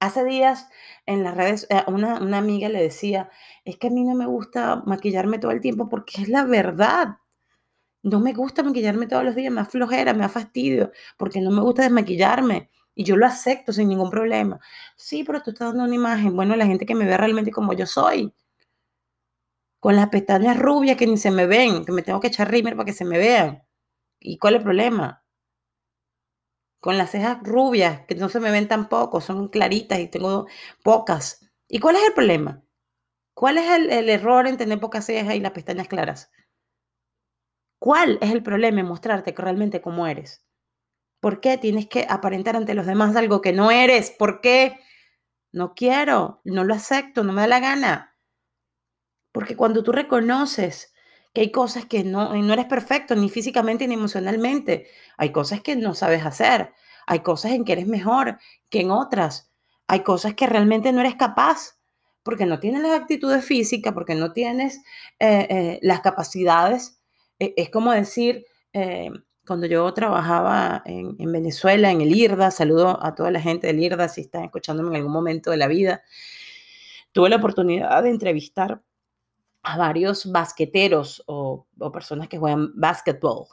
Hace 0.00 0.24
días 0.24 0.68
en 1.06 1.24
las 1.24 1.36
redes, 1.36 1.66
eh, 1.70 1.82
una, 1.88 2.20
una 2.20 2.38
amiga 2.38 2.68
le 2.68 2.80
decía, 2.82 3.30
es 3.64 3.76
que 3.78 3.88
a 3.88 3.90
mí 3.90 4.04
no 4.04 4.14
me 4.14 4.26
gusta 4.26 4.82
maquillarme 4.86 5.38
todo 5.38 5.52
el 5.52 5.60
tiempo 5.60 5.88
porque 5.88 6.22
es 6.22 6.28
la 6.28 6.44
verdad. 6.44 7.18
No 8.02 8.20
me 8.20 8.32
gusta 8.32 8.62
maquillarme 8.62 9.06
todos 9.06 9.24
los 9.24 9.34
días, 9.36 9.52
me 9.52 9.60
da 9.60 9.64
flojera, 9.66 10.12
me 10.14 10.20
da 10.20 10.28
fastidio, 10.28 10.92
porque 11.16 11.40
no 11.40 11.50
me 11.50 11.60
gusta 11.62 11.82
desmaquillarme. 11.82 12.70
Y 12.94 13.04
yo 13.04 13.16
lo 13.16 13.26
acepto 13.26 13.72
sin 13.72 13.88
ningún 13.88 14.10
problema. 14.10 14.60
Sí, 14.96 15.22
pero 15.24 15.42
tú 15.42 15.50
estás 15.50 15.68
dando 15.68 15.84
una 15.84 15.94
imagen. 15.94 16.34
Bueno, 16.36 16.56
la 16.56 16.66
gente 16.66 16.86
que 16.86 16.94
me 16.96 17.06
ve 17.06 17.16
realmente 17.16 17.50
como 17.52 17.72
yo 17.72 17.86
soy. 17.86 18.32
Con 19.80 19.96
las 19.96 20.08
pestañas 20.08 20.56
rubias 20.56 20.96
que 20.96 21.08
ni 21.08 21.16
se 21.16 21.32
me 21.32 21.46
ven, 21.46 21.84
que 21.84 21.90
me 21.90 22.02
tengo 22.02 22.20
que 22.20 22.28
echar 22.28 22.48
rímel 22.48 22.76
para 22.76 22.84
que 22.86 22.92
se 22.92 23.04
me 23.04 23.18
vean. 23.18 23.64
¿Y 24.20 24.38
cuál 24.38 24.54
es 24.54 24.58
el 24.60 24.64
problema? 24.64 25.24
Con 26.80 26.98
las 26.98 27.10
cejas 27.12 27.38
rubias, 27.44 28.00
que 28.08 28.16
no 28.16 28.28
se 28.28 28.40
me 28.40 28.50
ven 28.50 28.66
tampoco, 28.66 29.20
son 29.20 29.46
claritas 29.48 30.00
y 30.00 30.08
tengo 30.08 30.46
pocas. 30.82 31.48
¿Y 31.68 31.78
cuál 31.78 31.94
es 31.96 32.02
el 32.04 32.14
problema? 32.14 32.64
¿Cuál 33.34 33.58
es 33.58 33.70
el, 33.70 33.90
el 33.90 34.08
error 34.10 34.46
en 34.48 34.56
tener 34.58 34.80
pocas 34.80 35.06
cejas 35.06 35.34
y 35.36 35.40
las 35.40 35.52
pestañas 35.52 35.88
claras? 35.88 36.30
¿Cuál 37.80 38.18
es 38.20 38.30
el 38.30 38.42
problema 38.44 38.80
en 38.80 38.86
mostrarte 38.86 39.34
realmente 39.36 39.80
cómo 39.80 40.06
eres? 40.06 40.44
¿Por 41.20 41.40
qué 41.40 41.58
tienes 41.58 41.88
que 41.88 42.06
aparentar 42.08 42.56
ante 42.56 42.74
los 42.74 42.86
demás 42.86 43.16
algo 43.16 43.40
que 43.42 43.52
no 43.52 43.70
eres? 43.70 44.10
¿Por 44.10 44.40
qué? 44.40 44.78
No 45.52 45.74
quiero, 45.74 46.40
no 46.44 46.64
lo 46.64 46.74
acepto, 46.74 47.24
no 47.24 47.32
me 47.32 47.42
da 47.42 47.48
la 47.48 47.60
gana. 47.60 48.07
Porque 49.38 49.54
cuando 49.54 49.84
tú 49.84 49.92
reconoces 49.92 50.92
que 51.32 51.42
hay 51.42 51.52
cosas 51.52 51.86
que 51.86 52.02
no, 52.02 52.34
no 52.34 52.52
eres 52.52 52.64
perfecto, 52.64 53.14
ni 53.14 53.30
físicamente 53.30 53.86
ni 53.86 53.94
emocionalmente, 53.94 54.88
hay 55.16 55.30
cosas 55.30 55.60
que 55.60 55.76
no 55.76 55.94
sabes 55.94 56.26
hacer, 56.26 56.72
hay 57.06 57.20
cosas 57.20 57.52
en 57.52 57.64
que 57.64 57.70
eres 57.70 57.86
mejor 57.86 58.40
que 58.68 58.80
en 58.80 58.90
otras, 58.90 59.52
hay 59.86 60.00
cosas 60.00 60.34
que 60.34 60.48
realmente 60.48 60.90
no 60.90 61.02
eres 61.02 61.14
capaz, 61.14 61.78
porque 62.24 62.46
no 62.46 62.58
tienes 62.58 62.82
las 62.82 63.00
actitudes 63.00 63.44
físicas, 63.44 63.92
porque 63.92 64.16
no 64.16 64.32
tienes 64.32 64.78
eh, 65.20 65.46
eh, 65.48 65.78
las 65.82 66.00
capacidades. 66.00 67.00
E, 67.38 67.54
es 67.56 67.70
como 67.70 67.92
decir, 67.92 68.44
eh, 68.72 69.08
cuando 69.46 69.68
yo 69.68 69.94
trabajaba 69.94 70.82
en, 70.84 71.30
Venezuela, 71.30 71.92
en 71.92 72.00
el 72.00 72.12
IRDA, 72.12 72.50
saludo 72.50 72.98
a 73.00 73.14
toda 73.14 73.30
la 73.30 73.40
gente 73.40 73.68
del 73.68 73.78
IRDA 73.78 74.08
si 74.08 74.22
están 74.22 74.42
escuchándome 74.42 74.88
en 74.88 74.96
algún 74.96 75.12
momento 75.12 75.52
de 75.52 75.58
la 75.58 75.68
vida, 75.68 76.02
tuve 77.12 77.28
la 77.28 77.36
oportunidad 77.36 78.02
de 78.02 78.10
entrevistar 78.10 78.82
a 79.68 79.76
varios 79.76 80.30
basqueteros 80.32 81.22
o, 81.26 81.66
personas 81.92 82.28
que 82.28 82.38
juegan 82.38 82.72
básquetbol. 82.74 83.46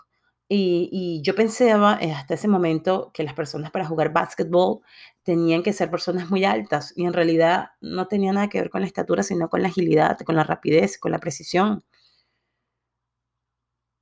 Y, 0.48 1.22
yo 1.24 1.36
pensaba 1.36 1.98
eh, 2.02 2.12
hasta 2.14 2.36
ese 2.36 2.48
momento 2.48 3.12
que 3.14 3.24
las 3.24 3.34
personas 3.34 3.72
para 3.72 3.86
jugar 3.86 4.14
básquetbol 4.14 4.82
tenían 5.24 5.64
que 5.64 5.74
ser 5.74 5.90
personas 5.92 6.30
muy 6.30 6.46
altas 6.46 6.94
y 6.96 7.06
en 7.06 7.14
realidad 7.14 7.72
no 7.82 8.08
tenía 8.08 8.32
nada 8.32 8.48
que 8.50 8.62
ver 8.62 8.70
con 8.70 8.82
la 8.82 8.88
estatura, 8.88 9.24
sino 9.24 9.50
con 9.50 9.62
la 9.62 9.70
agilidad, 9.70 10.20
con 10.20 10.36
la 10.36 10.44
rapidez, 10.44 10.98
con 11.00 11.12
la 11.12 11.20
precisión. 11.20 11.84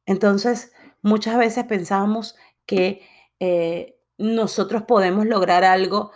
Entonces, 0.06 0.72
muchas 1.02 1.38
veces 1.38 1.66
pensamos 1.66 2.36
que 2.66 3.02
eh, 3.40 3.98
nosotros 4.18 4.84
podemos 4.84 5.26
lograr 5.26 5.64
algo 5.64 6.12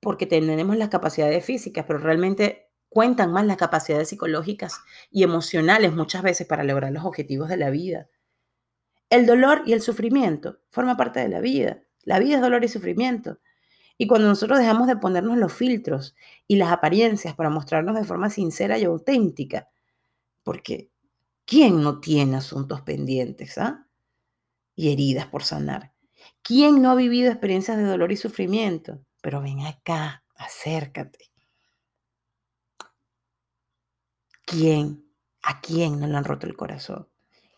porque 0.00 0.26
tenemos 0.26 0.76
las 0.76 0.88
capacidades 0.88 1.44
físicas, 1.44 1.84
pero 1.86 1.98
realmente 1.98 2.69
cuentan 2.90 3.32
más 3.32 3.46
las 3.46 3.56
capacidades 3.56 4.10
psicológicas 4.10 4.80
y 5.10 5.22
emocionales 5.22 5.94
muchas 5.94 6.22
veces 6.22 6.46
para 6.46 6.64
lograr 6.64 6.92
los 6.92 7.06
objetivos 7.06 7.48
de 7.48 7.56
la 7.56 7.70
vida. 7.70 8.08
El 9.08 9.24
dolor 9.24 9.62
y 9.64 9.72
el 9.72 9.80
sufrimiento 9.80 10.58
forman 10.68 10.98
parte 10.98 11.20
de 11.20 11.28
la 11.28 11.40
vida. 11.40 11.80
La 12.02 12.18
vida 12.18 12.36
es 12.36 12.42
dolor 12.42 12.62
y 12.62 12.68
sufrimiento. 12.68 13.38
Y 13.96 14.06
cuando 14.06 14.28
nosotros 14.28 14.58
dejamos 14.58 14.86
de 14.86 14.96
ponernos 14.96 15.38
los 15.38 15.54
filtros 15.54 16.14
y 16.46 16.56
las 16.56 16.70
apariencias 16.70 17.34
para 17.34 17.48
mostrarnos 17.48 17.96
de 17.96 18.04
forma 18.04 18.28
sincera 18.28 18.76
y 18.76 18.84
auténtica, 18.84 19.68
porque 20.42 20.90
¿Quién 21.50 21.82
no 21.82 21.98
tiene 21.98 22.36
asuntos 22.36 22.82
pendientes 22.82 23.58
ah? 23.58 23.84
y 24.76 24.92
heridas 24.92 25.26
por 25.26 25.42
sanar? 25.42 25.92
¿Quién 26.42 26.80
no 26.80 26.92
ha 26.92 26.94
vivido 26.94 27.28
experiencias 27.28 27.76
de 27.76 27.82
dolor 27.82 28.12
y 28.12 28.16
sufrimiento? 28.16 29.00
Pero 29.20 29.40
ven 29.40 29.66
acá, 29.66 30.22
acércate. 30.36 31.32
¿Quién? 34.50 35.04
¿A 35.42 35.60
quién 35.60 36.00
no 36.00 36.06
le 36.06 36.16
han 36.16 36.24
roto 36.24 36.46
el 36.46 36.56
corazón? 36.56 37.08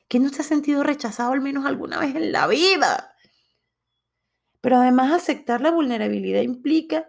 ¿Quién 0.09 0.25
no 0.25 0.29
se 0.29 0.43
ha 0.43 0.45
sentido 0.45 0.83
rechazado 0.83 1.33
al 1.33 1.41
menos 1.41 1.65
alguna 1.65 1.99
vez 1.99 2.15
en 2.15 2.33
la 2.33 2.47
vida? 2.47 3.15
Pero 4.61 4.77
además 4.77 5.13
aceptar 5.13 5.61
la 5.63 5.71
vulnerabilidad 5.71 6.43
implica 6.43 7.07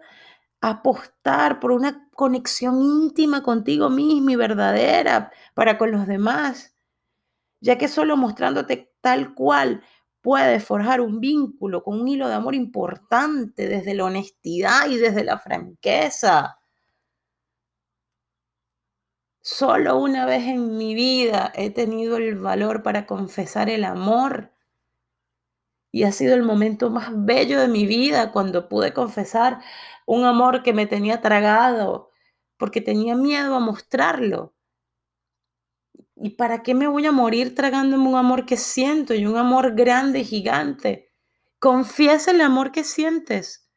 apostar 0.62 1.60
por 1.60 1.72
una 1.72 2.08
conexión 2.14 2.80
íntima 2.80 3.42
contigo 3.42 3.90
mismo 3.90 4.30
y 4.30 4.36
verdadera 4.36 5.30
para 5.54 5.76
con 5.76 5.92
los 5.92 6.06
demás 6.06 6.74
ya 7.64 7.78
que 7.78 7.88
solo 7.88 8.18
mostrándote 8.18 8.92
tal 9.00 9.34
cual 9.34 9.82
puedes 10.20 10.62
forjar 10.62 11.00
un 11.00 11.18
vínculo 11.18 11.82
con 11.82 11.98
un 11.98 12.08
hilo 12.08 12.28
de 12.28 12.34
amor 12.34 12.54
importante 12.54 13.68
desde 13.68 13.94
la 13.94 14.04
honestidad 14.04 14.88
y 14.90 14.98
desde 14.98 15.24
la 15.24 15.38
franqueza. 15.38 16.58
Solo 19.46 19.98
una 19.98 20.24
vez 20.24 20.44
en 20.44 20.78
mi 20.78 20.94
vida 20.94 21.52
he 21.54 21.68
tenido 21.68 22.16
el 22.16 22.34
valor 22.34 22.82
para 22.82 23.04
confesar 23.04 23.68
el 23.68 23.84
amor. 23.84 24.54
Y 25.92 26.04
ha 26.04 26.12
sido 26.12 26.34
el 26.34 26.42
momento 26.42 26.88
más 26.88 27.10
bello 27.12 27.60
de 27.60 27.68
mi 27.68 27.84
vida 27.84 28.32
cuando 28.32 28.70
pude 28.70 28.94
confesar 28.94 29.60
un 30.06 30.24
amor 30.24 30.62
que 30.62 30.72
me 30.72 30.86
tenía 30.86 31.20
tragado, 31.20 32.10
porque 32.56 32.80
tenía 32.80 33.16
miedo 33.16 33.54
a 33.54 33.60
mostrarlo. 33.60 34.54
¿Y 36.16 36.30
para 36.30 36.62
qué 36.62 36.74
me 36.74 36.86
voy 36.86 37.04
a 37.04 37.12
morir 37.12 37.54
tragándome 37.54 38.08
un 38.08 38.16
amor 38.16 38.46
que 38.46 38.56
siento 38.56 39.12
y 39.12 39.26
un 39.26 39.36
amor 39.36 39.74
grande 39.74 40.20
y 40.20 40.24
gigante? 40.24 41.12
Confiesa 41.58 42.30
el 42.30 42.40
amor 42.40 42.72
que 42.72 42.82
sientes. 42.82 43.70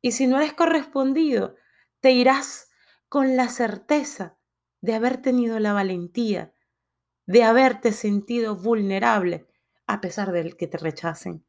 Y 0.00 0.12
si 0.12 0.26
no 0.26 0.38
eres 0.38 0.54
correspondido, 0.54 1.54
te 2.00 2.12
irás 2.12 2.70
con 3.10 3.36
la 3.36 3.50
certeza 3.50 4.38
de 4.84 4.94
haber 4.94 5.22
tenido 5.22 5.58
la 5.60 5.72
valentía, 5.72 6.52
de 7.24 7.42
haberte 7.42 7.90
sentido 7.90 8.54
vulnerable 8.54 9.46
a 9.86 10.02
pesar 10.02 10.30
de 10.30 10.52
que 10.58 10.66
te 10.66 10.76
rechacen. 10.76 11.42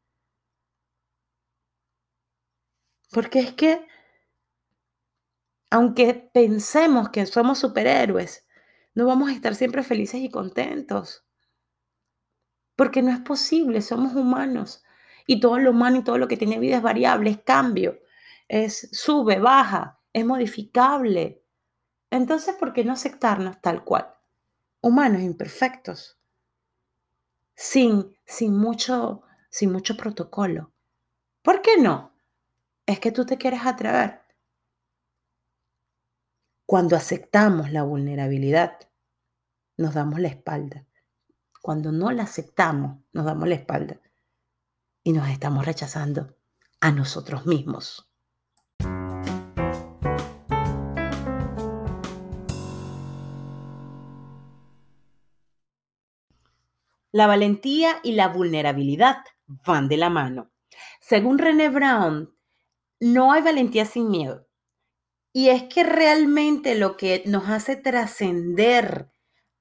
Porque 3.11 3.39
es 3.39 3.51
que, 3.51 3.85
aunque 5.69 6.13
pensemos 6.33 7.09
que 7.09 7.25
somos 7.25 7.59
superhéroes, 7.59 8.47
no 8.93 9.05
vamos 9.05 9.27
a 9.29 9.33
estar 9.33 9.53
siempre 9.53 9.83
felices 9.83 10.21
y 10.21 10.29
contentos. 10.29 11.25
Porque 12.77 13.01
no 13.01 13.11
es 13.11 13.19
posible, 13.19 13.81
somos 13.81 14.15
humanos. 14.15 14.81
Y 15.27 15.41
todo 15.41 15.59
lo 15.59 15.71
humano 15.71 15.97
y 15.97 16.03
todo 16.05 16.17
lo 16.17 16.29
que 16.29 16.37
tiene 16.37 16.57
vida 16.57 16.77
es 16.77 16.81
variable, 16.81 17.31
es 17.31 17.41
cambio. 17.41 17.99
es 18.47 18.87
sube, 18.93 19.39
baja, 19.39 19.99
es 20.13 20.25
modificable. 20.25 21.44
Entonces, 22.15 22.55
¿por 22.55 22.72
qué 22.72 22.86
no 22.86 22.93
aceptarnos 22.93 23.60
tal 23.60 23.84
cual? 23.84 24.15
Humanos 24.79 25.22
imperfectos, 25.22 26.17
sin, 27.53 28.17
sin, 28.25 28.55
mucho, 28.55 29.24
sin 29.50 29.69
mucho 29.69 29.98
protocolo. 29.98 30.72
¿Por 31.41 31.62
qué 31.62 31.75
no? 31.77 32.13
Es 32.86 33.01
que 33.01 33.12
tú 33.12 33.25
te 33.25 33.38
quieres 33.38 33.65
atrever. 33.65 34.22
Cuando 36.65 36.95
aceptamos 36.95 37.74
la 37.74 37.84
vulnerabilidad, 37.84 38.79
nos 39.75 39.93
damos 39.93 40.22
la 40.22 40.29
espalda. 40.29 40.86
Cuando 41.62 41.91
no 41.91 42.12
la 42.12 42.24
aceptamos, 42.24 43.03
nos 43.12 43.25
damos 43.25 43.50
la 43.50 43.55
espalda 43.55 44.00
y 45.03 45.12
nos 45.12 45.27
estamos 45.27 45.65
rechazando 45.65 46.38
a 46.79 46.91
nosotros 46.91 47.45
mismos. 47.45 48.04
La 57.15 57.27
valentía 57.27 58.01
y 58.03 58.12
la 58.12 58.27
vulnerabilidad 58.27 59.19
van 59.48 59.88
de 59.88 59.95
la 59.95 60.10
mano. 60.10 60.51
Según 61.00 61.38
René 61.38 61.69
Brown, 61.69 62.36
no 63.00 63.31
hay 63.31 63.41
valentía 63.41 63.86
sin 63.86 64.10
miedo. 64.10 64.50
Y 65.31 65.48
es 65.48 65.63
que 65.63 65.86
realmente 65.86 66.75
lo 66.75 66.98
que 66.98 67.24
nos 67.25 67.48
hace 67.48 67.77
trascender 67.77 69.07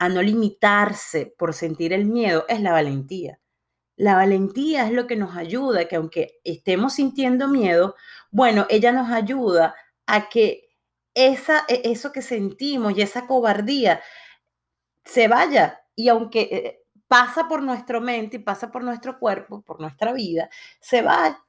a 0.00 0.08
no 0.08 0.20
limitarse 0.20 1.32
por 1.38 1.54
sentir 1.54 1.92
el 1.92 2.06
miedo 2.06 2.44
es 2.48 2.60
la 2.60 2.72
valentía. 2.72 3.38
La 3.94 4.16
valentía 4.16 4.86
es 4.86 4.92
lo 4.92 5.06
que 5.06 5.14
nos 5.14 5.36
ayuda, 5.36 5.86
que 5.86 5.94
aunque 5.94 6.40
estemos 6.42 6.94
sintiendo 6.94 7.46
miedo, 7.46 7.94
bueno, 8.32 8.66
ella 8.68 8.90
nos 8.90 9.12
ayuda 9.12 9.76
a 10.06 10.28
que 10.28 10.70
esa, 11.14 11.64
e, 11.68 11.82
eso 11.84 12.10
que 12.10 12.20
sentimos 12.20 12.98
y 12.98 13.02
esa 13.02 13.28
cobardía 13.28 14.02
se 15.04 15.28
vaya. 15.28 15.82
Y 15.94 16.08
aunque 16.08 16.40
eh, 16.50 16.83
pasa 17.08 17.48
por 17.48 17.62
nuestra 17.62 18.00
mente 18.00 18.36
y 18.36 18.40
pasa 18.40 18.70
por 18.70 18.82
nuestro 18.82 19.18
cuerpo, 19.18 19.62
por 19.62 19.80
nuestra 19.80 20.12
vida, 20.12 20.48
se 20.80 21.02
va. 21.02 21.44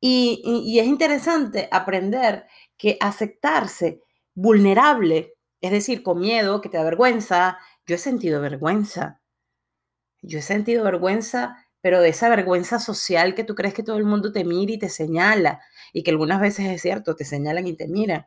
Y, 0.00 0.78
es 0.78 0.86
interesante 0.86 1.68
aprender 1.70 2.46
que 2.76 2.98
aceptarse 3.00 4.02
vulnerable, 4.34 5.34
es 5.60 5.70
decir, 5.70 6.02
con 6.02 6.20
miedo, 6.20 6.60
que 6.60 6.68
te 6.68 6.76
da 6.76 6.84
vergüenza, 6.84 7.58
yo 7.86 7.94
he 7.96 7.98
sentido 7.98 8.40
vergüenza. 8.40 9.20
Yo 10.22 10.38
he 10.38 10.42
sentido 10.42 10.84
vergüenza, 10.84 11.66
pero 11.80 12.00
de 12.00 12.10
esa 12.10 12.28
vergüenza 12.28 12.78
social 12.78 13.34
que 13.34 13.44
tú 13.44 13.54
crees 13.54 13.74
que 13.74 13.82
todo 13.82 13.98
el 13.98 14.04
mundo 14.04 14.32
te 14.32 14.44
mira 14.44 14.72
y 14.72 14.78
te 14.78 14.88
señala, 14.88 15.60
y 15.92 16.02
que 16.02 16.10
algunas 16.10 16.40
veces 16.40 16.66
es 16.66 16.82
cierto, 16.82 17.14
te 17.16 17.24
señalan 17.24 17.66
y 17.66 17.74
te 17.74 17.88
miran. 17.88 18.26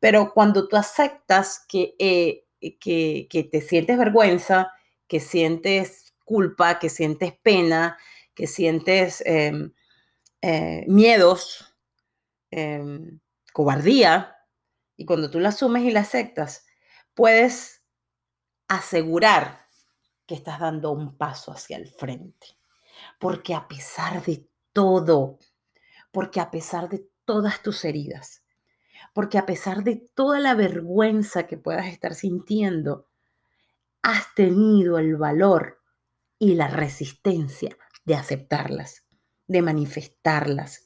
Pero 0.00 0.32
cuando 0.32 0.68
tú 0.68 0.76
aceptas 0.76 1.64
que, 1.68 1.94
eh, 1.98 2.44
que, 2.80 3.26
que 3.30 3.44
te 3.44 3.60
sientes 3.60 3.98
vergüenza, 3.98 4.72
que 5.14 5.20
sientes 5.20 6.12
culpa, 6.24 6.80
que 6.80 6.88
sientes 6.88 7.32
pena, 7.40 7.96
que 8.34 8.48
sientes 8.48 9.22
em, 9.24 9.72
eh, 10.42 10.84
miedos, 10.88 11.76
em, 12.50 13.20
cobardía, 13.52 14.36
y 14.96 15.04
cuando 15.04 15.30
tú 15.30 15.38
la 15.38 15.50
asumes 15.50 15.84
y 15.84 15.92
la 15.92 16.00
aceptas, 16.00 16.66
puedes 17.14 17.84
asegurar 18.66 19.68
que 20.26 20.34
estás 20.34 20.58
dando 20.58 20.90
un 20.90 21.16
paso 21.16 21.52
hacia 21.52 21.76
el 21.76 21.86
frente. 21.86 22.48
Porque 23.20 23.54
a 23.54 23.68
pesar 23.68 24.20
de 24.24 24.48
todo, 24.72 25.38
porque 26.10 26.40
a 26.40 26.50
pesar 26.50 26.88
de 26.88 27.06
todas 27.24 27.62
tus 27.62 27.84
heridas, 27.84 28.42
porque 29.12 29.38
a 29.38 29.46
pesar 29.46 29.84
de 29.84 29.94
toda 29.94 30.40
la 30.40 30.54
vergüenza 30.54 31.46
que 31.46 31.56
puedas 31.56 31.86
estar 31.86 32.16
sintiendo, 32.16 33.06
has 34.04 34.34
tenido 34.34 34.98
el 34.98 35.16
valor 35.16 35.80
y 36.38 36.54
la 36.54 36.68
resistencia 36.68 37.76
de 38.04 38.14
aceptarlas, 38.14 39.06
de 39.48 39.62
manifestarlas, 39.62 40.84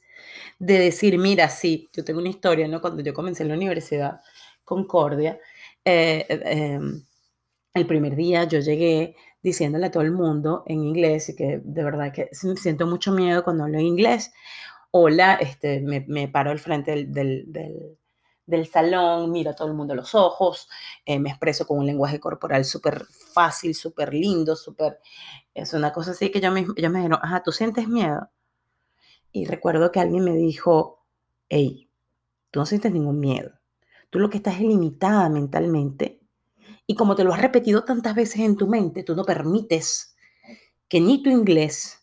de 0.57 0.79
decir, 0.79 1.17
mira, 1.17 1.49
sí, 1.49 1.89
yo 1.93 2.03
tengo 2.05 2.21
una 2.21 2.29
historia, 2.29 2.67
¿no? 2.67 2.81
Cuando 2.81 3.03
yo 3.03 3.13
comencé 3.13 3.43
en 3.43 3.49
la 3.49 3.55
Universidad 3.55 4.21
Concordia, 4.63 5.37
eh, 5.83 6.25
em, 6.29 7.05
el 7.73 7.87
primer 7.87 8.15
día 8.15 8.45
yo 8.45 8.59
llegué 8.59 9.15
diciéndole 9.43 9.87
a 9.87 9.91
todo 9.91 10.03
el 10.03 10.11
mundo 10.11 10.63
en 10.65 10.83
inglés 10.83 11.29
y 11.29 11.35
que 11.35 11.61
de 11.63 11.83
verdad 11.83 12.13
que 12.13 12.29
siento 12.33 12.87
mucho 12.87 13.11
miedo 13.11 13.43
cuando 13.43 13.65
hablo 13.65 13.79
en 13.79 13.85
inglés. 13.85 14.31
Hola, 14.91 15.35
este, 15.35 15.81
me, 15.81 16.27
paro 16.29 16.51
al 16.51 16.59
frente 16.59 16.91
del 16.91 17.51
del 17.51 17.98
salón, 18.65 19.31
miro 19.31 19.51
a 19.51 19.55
todo 19.55 19.67
el 19.67 19.73
mundo 19.73 19.95
los 19.95 20.15
ojos, 20.15 20.69
eh, 21.05 21.19
me 21.19 21.29
expreso 21.29 21.65
con 21.65 21.79
un 21.79 21.85
lenguaje 21.85 22.19
corporal 22.19 22.65
súper 22.65 23.05
fácil, 23.05 23.75
súper 23.75 24.13
lindo, 24.13 24.55
súper... 24.55 24.99
Es 25.53 25.73
una 25.73 25.91
cosa 25.91 26.11
así 26.11 26.31
que 26.31 26.41
yo 26.41 26.51
me, 26.51 26.65
yo 26.77 26.89
me 26.89 26.99
dijeron, 26.99 27.19
ajá, 27.21 27.43
¿tú 27.43 27.51
sientes 27.51 27.87
miedo? 27.87 28.29
Y 29.31 29.45
recuerdo 29.45 29.91
que 29.91 29.99
alguien 29.99 30.23
me 30.23 30.33
dijo, 30.33 31.05
hey, 31.49 31.89
tú 32.51 32.59
no 32.59 32.65
sientes 32.65 32.91
ningún 32.91 33.19
miedo. 33.19 33.51
Tú 34.09 34.19
lo 34.19 34.29
que 34.29 34.37
estás 34.37 34.55
es 34.55 34.61
limitada 34.61 35.29
mentalmente. 35.29 36.19
Y 36.87 36.95
como 36.95 37.15
te 37.15 37.23
lo 37.23 37.33
has 37.33 37.41
repetido 37.41 37.83
tantas 37.83 38.15
veces 38.15 38.39
en 38.39 38.55
tu 38.55 38.67
mente, 38.67 39.03
tú 39.03 39.15
no 39.15 39.23
permites 39.23 40.15
que 40.87 40.99
ni 40.99 41.21
tu 41.21 41.29
inglés, 41.29 41.98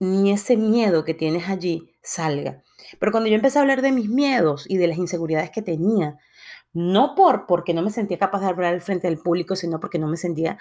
ni 0.00 0.32
ese 0.32 0.56
miedo 0.56 1.04
que 1.04 1.14
tienes 1.14 1.48
allí 1.48 1.92
salga. 2.02 2.62
Pero 2.98 3.12
cuando 3.12 3.28
yo 3.28 3.36
empecé 3.36 3.58
a 3.58 3.62
hablar 3.62 3.82
de 3.82 3.92
mis 3.92 4.08
miedos 4.08 4.64
y 4.68 4.76
de 4.76 4.86
las 4.86 4.98
inseguridades 4.98 5.50
que 5.50 5.62
tenía, 5.62 6.18
no 6.72 7.14
por 7.14 7.46
porque 7.46 7.74
no 7.74 7.82
me 7.82 7.90
sentía 7.90 8.18
capaz 8.18 8.40
de 8.40 8.46
hablar 8.46 8.74
al 8.74 8.80
frente 8.80 9.08
del 9.08 9.18
público, 9.18 9.56
sino 9.56 9.80
porque 9.80 9.98
no 9.98 10.08
me 10.08 10.16
sentía 10.16 10.58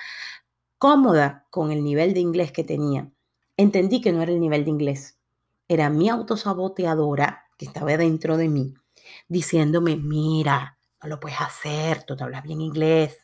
cómoda 0.78 1.46
con 1.50 1.72
el 1.72 1.84
nivel 1.84 2.14
de 2.14 2.20
inglés 2.20 2.52
que 2.52 2.64
tenía. 2.64 3.12
Entendí 3.58 4.02
que 4.02 4.12
no 4.12 4.22
era 4.22 4.32
el 4.32 4.40
nivel 4.40 4.66
de 4.66 4.72
inglés, 4.72 5.20
era 5.68 5.90
mi 5.90 6.10
autosaboteadora 6.10 7.46
que 7.58 7.66
estaba 7.66 7.98
dentro 7.98 8.38
de 8.38 8.50
mí, 8.50 8.74
diciéndome, 9.28 9.96
mira, 9.96 10.78
no 11.02 11.10
lo 11.10 11.20
puedes 11.20 11.42
hacer, 11.42 12.04
tú 12.04 12.16
te 12.16 12.24
hablas 12.24 12.44
bien 12.44 12.62
inglés, 12.62 13.18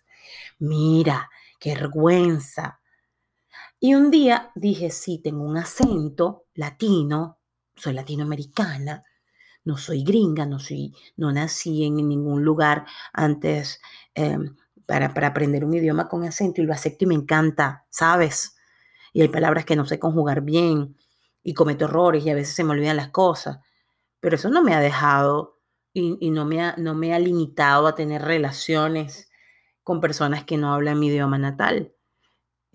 mira, 0.59 1.29
qué 1.59 1.75
vergüenza. 1.75 2.79
Y 3.85 3.95
un 3.95 4.11
día 4.11 4.49
dije, 4.55 4.89
sí, 4.91 5.19
tengo 5.21 5.43
un 5.43 5.57
acento 5.57 6.45
latino, 6.53 7.39
soy 7.75 7.91
latinoamericana, 7.91 9.03
no 9.65 9.75
soy 9.75 10.05
gringa, 10.05 10.45
no, 10.45 10.57
soy, 10.57 10.95
no 11.17 11.33
nací 11.33 11.83
en 11.83 11.95
ningún 11.95 12.45
lugar 12.45 12.85
antes 13.11 13.81
em, 14.15 14.55
para, 14.85 15.13
para 15.13 15.27
aprender 15.27 15.65
un 15.65 15.73
idioma 15.73 16.07
con 16.07 16.23
acento 16.23 16.61
y 16.61 16.65
lo 16.65 16.71
acepto 16.71 17.03
y 17.03 17.07
me 17.07 17.15
encanta, 17.15 17.85
¿sabes? 17.89 18.55
Y 19.11 19.19
hay 19.19 19.27
palabras 19.27 19.65
que 19.65 19.75
no 19.75 19.83
sé 19.83 19.99
conjugar 19.99 20.43
bien 20.43 20.95
y 21.43 21.53
cometo 21.53 21.83
errores 21.83 22.25
y 22.25 22.29
a 22.29 22.35
veces 22.35 22.55
se 22.55 22.63
me 22.63 22.71
olvidan 22.71 22.95
las 22.95 23.09
cosas, 23.09 23.59
pero 24.21 24.37
eso 24.37 24.49
no 24.49 24.63
me 24.63 24.73
ha 24.73 24.79
dejado 24.79 25.59
y, 25.91 26.31
no, 26.31 26.45
me 26.45 26.61
ha, 26.61 26.73
no 26.77 26.95
me 26.95 27.13
ha 27.13 27.19
limitado 27.19 27.87
a 27.87 27.95
tener 27.95 28.21
relaciones 28.21 29.29
con 29.83 29.99
personas 29.99 30.45
que 30.45 30.55
no 30.55 30.73
hablan 30.73 31.01
mi 31.01 31.07
idioma 31.07 31.37
natal. 31.37 31.93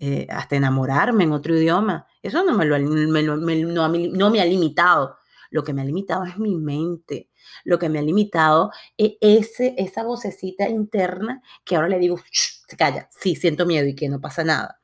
Eh, 0.01 0.27
hasta 0.29 0.55
enamorarme 0.55 1.25
en 1.25 1.33
otro 1.33 1.53
idioma. 1.57 2.07
Eso 2.21 2.41
no 2.45 2.57
me, 2.57 2.63
lo, 2.63 2.79
no, 2.79 4.29
me 4.29 4.41
ha 4.41 4.45
limitado. 4.45 5.17
Lo 5.51 5.61
que 5.63 5.73
me 5.73 5.81
ha 5.81 5.85
limitado 5.85 6.23
es 6.23 6.37
mi 6.37 6.55
mente. 6.55 7.29
Lo 7.65 7.77
que 7.77 7.89
me 7.89 7.99
ha 7.99 8.01
limitado 8.01 8.71
es 8.97 9.13
ese, 9.19 9.75
esa 9.77 10.03
vocecita 10.03 10.69
interna 10.69 11.41
que 11.65 11.75
ahora 11.75 11.89
le 11.89 11.99
digo, 11.99 12.17
se 12.31 12.77
calla, 12.77 13.09
sí, 13.11 13.35
siento 13.35 13.65
miedo 13.65 13.87
y 13.87 13.95
que 13.95 14.07
no 14.07 14.21
pasa 14.21 14.45
nada. 14.45 14.79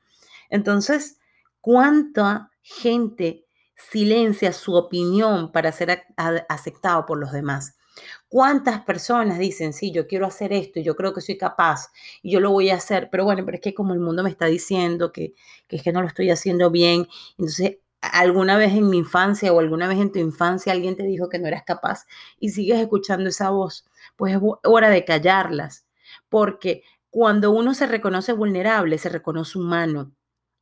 Entonces, 0.50 1.18
¿cuánta 1.62 2.52
gente 2.62 3.46
silencia 3.78 4.52
su 4.52 4.74
opinión 4.74 5.54
para 5.54 5.72
ser 5.72 6.04
aceptado 6.50 7.06
por 7.06 7.20
los 7.20 7.32
demás? 7.32 7.78
¿Cuántas 8.28 8.82
personas 8.84 9.40
dicen, 9.40 9.74
sí, 9.74 9.92
yo 9.92 10.08
quiero 10.08 10.26
hacer 10.26 10.54
esto 10.54 10.80
y 10.80 10.84
yo 10.84 10.96
creo 10.96 11.14
que 11.14 11.22
soy 11.22 11.38
capaz 11.38 11.92
y 12.22 12.32
yo 12.32 12.40
lo 12.40 12.52
voy 12.52 12.70
a 12.70 12.76
hacer? 12.76 13.10
Pero 13.12 13.26
bueno, 13.26 13.44
pero 13.46 13.56
es 13.56 13.62
que 13.62 13.74
como 13.74 13.94
el 13.94 14.00
mundo 14.00 14.24
me 14.24 14.30
está 14.30 14.46
diciendo 14.48 15.12
que, 15.12 15.34
es 15.70 15.84
que 15.84 15.92
no 15.92 16.02
lo 16.02 16.08
estoy 16.08 16.30
haciendo 16.30 16.72
bien, 16.72 17.08
entonces 17.38 17.78
alguna 18.02 18.58
vez 18.58 18.74
en 18.74 18.90
mi 18.90 18.98
infancia 18.98 19.52
o 19.54 19.60
alguna 19.60 19.88
vez 19.88 20.00
en 20.00 20.12
tu 20.12 20.20
infancia 20.20 20.74
alguien 20.74 20.96
te 20.96 21.04
dijo 21.04 21.30
que 21.30 21.40
no 21.40 21.48
eras 21.48 21.64
capaz 21.66 22.06
y 22.40 22.50
sigues 22.50 22.80
escuchando 22.80 23.30
esa 23.30 23.50
voz, 23.50 23.86
pues 24.16 24.36
es 24.36 24.42
hora 24.64 24.90
de 24.90 25.06
callarlas, 25.06 25.88
porque 26.30 26.84
cuando 27.10 27.52
uno 27.52 27.74
se 27.74 27.88
reconoce 27.88 28.34
vulnerable, 28.34 28.98
se 28.98 29.10
reconoce 29.10 29.58
humano 29.58 30.12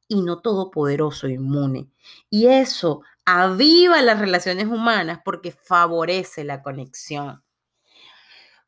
y 0.07 0.21
no 0.21 0.41
todopoderoso, 0.41 1.27
inmune. 1.27 1.89
Y 2.29 2.47
eso 2.47 3.01
aviva 3.25 4.01
las 4.01 4.19
relaciones 4.19 4.67
humanas 4.67 5.19
porque 5.23 5.51
favorece 5.51 6.43
la 6.43 6.61
conexión. 6.61 7.43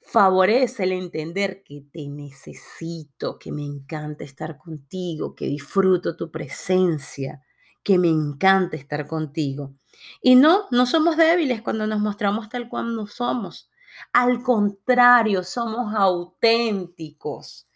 Favorece 0.01 0.83
el 0.83 0.91
entender 0.91 1.63
que 1.63 1.83
te 1.91 2.07
necesito, 2.07 3.39
que 3.39 3.51
me 3.51 3.63
encanta 3.63 4.23
estar 4.23 4.57
contigo, 4.57 5.35
que 5.35 5.47
disfruto 5.47 6.15
tu 6.15 6.31
presencia, 6.31 7.41
que 7.83 7.97
me 7.97 8.09
encanta 8.09 8.77
estar 8.77 9.07
contigo. 9.07 9.73
Y 10.21 10.35
no, 10.35 10.65
no 10.71 10.85
somos 10.85 11.17
débiles 11.17 11.61
cuando 11.61 11.87
nos 11.87 11.99
mostramos 11.99 12.49
tal 12.49 12.69
cual 12.69 12.95
somos. 13.07 13.71
Al 14.13 14.43
contrario, 14.43 15.43
somos 15.43 15.93
auténticos. 15.93 17.67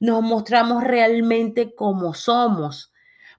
Nos 0.00 0.22
mostramos 0.22 0.84
realmente 0.84 1.74
como 1.74 2.14
somos. 2.14 2.92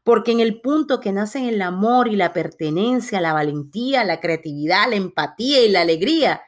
Porque 0.08 0.32
en 0.32 0.40
el 0.40 0.62
punto 0.62 1.02
que 1.02 1.12
nacen 1.12 1.44
el 1.44 1.62
amor 1.62 2.08
y 2.08 2.16
la 2.16 2.32
pertenencia, 2.32 3.20
la 3.20 3.34
valentía, 3.34 4.06
la 4.06 4.22
creatividad, 4.22 4.88
la 4.90 4.96
empatía 4.96 5.62
y 5.66 5.70
la 5.70 5.82
alegría, 5.82 6.44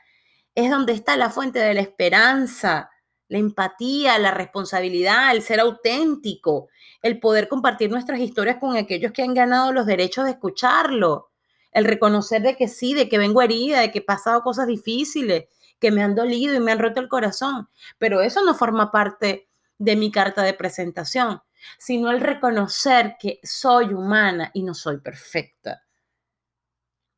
es 0.56 0.72
donde 0.72 0.94
está 0.94 1.18
la 1.18 1.30
fuente 1.30 1.60
de 1.60 1.74
la 1.74 1.82
esperanza, 1.82 2.90
la 3.28 3.38
empatía, 3.38 4.18
la 4.18 4.32
responsabilidad, 4.32 5.36
el 5.36 5.42
ser 5.42 5.60
auténtico, 5.60 6.70
el 7.02 7.20
poder 7.20 7.50
compartir 7.50 7.92
nuestras 7.92 8.22
historias 8.22 8.60
con 8.62 8.78
aquellos 8.78 9.12
que 9.12 9.24
han 9.24 9.34
ganado 9.34 9.74
los 9.74 9.86
derechos 9.86 10.24
de 10.24 10.32
escucharlo, 10.32 11.32
el 11.74 11.84
reconocer 11.84 12.42
de 12.42 12.56
que 12.56 12.70
sí, 12.70 12.94
de 12.94 13.10
que 13.10 13.18
vengo 13.18 13.42
herida, 13.42 13.82
de 13.82 13.92
que 13.92 14.00
he 14.00 14.04
pasado 14.04 14.42
cosas 14.42 14.68
difíciles, 14.68 15.48
que 15.82 15.92
me 15.92 16.02
han 16.02 16.16
dolido 16.16 16.56
y 16.56 16.62
me 16.62 16.72
han 16.72 16.80
roto 16.80 17.02
el 17.02 17.10
corazón, 17.10 17.68
pero 17.98 18.22
eso 18.22 18.42
no 18.42 18.56
forma 18.56 18.90
parte 18.90 19.50
de 19.78 19.98
mi 19.98 20.12
carta 20.12 20.44
de 20.44 20.54
presentación, 20.54 21.42
sino 21.78 22.12
el 22.12 22.22
reconocer 22.22 23.16
que 23.20 23.40
soy 23.44 23.94
humana 23.94 24.52
y 24.54 24.64
no 24.64 24.74
soy 24.74 24.98
perfecta. 25.00 25.84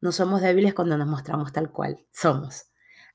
No 0.02 0.12
somos 0.12 0.42
débiles 0.42 0.74
cuando 0.74 0.98
nos 0.98 1.08
mostramos 1.08 1.54
tal 1.54 1.72
cual 1.72 2.00
somos. 2.12 2.66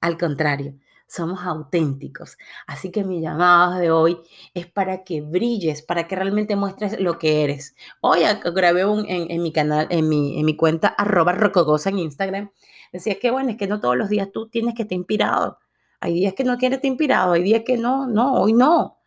Al 0.01 0.17
contrario, 0.17 0.79
somos 1.07 1.43
auténticos. 1.43 2.37
Así 2.67 2.91
que 2.91 3.05
mi 3.05 3.21
llamado 3.21 3.79
de 3.79 3.91
hoy 3.91 4.19
es 4.55 4.67
para 4.67 5.05
que 5.05 5.21
brilles, 5.21 5.83
para 5.83 6.07
que 6.07 6.17
realmente 6.17 6.57
muestres 6.57 7.01
lo 7.01 7.19
que 7.19 7.45
eres. 7.45 7.75
Hoy 8.01 8.21
grabé 8.55 8.85
un, 8.85 9.05
en, 9.09 9.43
mi 9.43 9.53
canal, 9.53 9.87
en 9.91 10.09
mi, 10.09 10.39
en 10.39 10.47
mi 10.47 10.57
cuenta 10.57 10.89
arroba 10.89 11.33
rocogosa 11.33 11.91
en 11.91 12.01
Instagram. 12.01 12.51
Decía 12.93 13.19
que 13.19 13.31
bueno, 13.31 13.51
es 13.51 13.57
que 13.57 13.67
no 13.67 13.81
todos 13.81 13.97
los 13.97 14.09
días 14.09 14.31
tú 14.33 14.49
tienes 14.49 14.75
que 14.75 14.83
estar 14.83 14.97
inspirado. 14.97 15.59
Hay 16.01 16.15
días 16.15 16.35
que 16.35 16.45
no 16.45 16.59
quieres 16.59 16.77
estar 16.77 16.89
inspirado, 16.89 17.33
hay 17.33 17.43
días 17.43 17.62
que 17.65 17.77
no, 17.77 18.07
no, 18.07 18.35
hoy 18.35 18.53
no. 18.53 18.99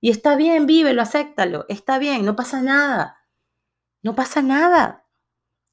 Y 0.00 0.10
está 0.10 0.36
bien, 0.36 0.66
vívelo, 0.66 1.02
acéptalo, 1.02 1.66
está 1.68 1.98
bien, 1.98 2.24
no 2.24 2.34
pasa 2.34 2.62
nada. 2.62 3.26
No 4.02 4.14
pasa 4.14 4.42
nada. 4.42 5.06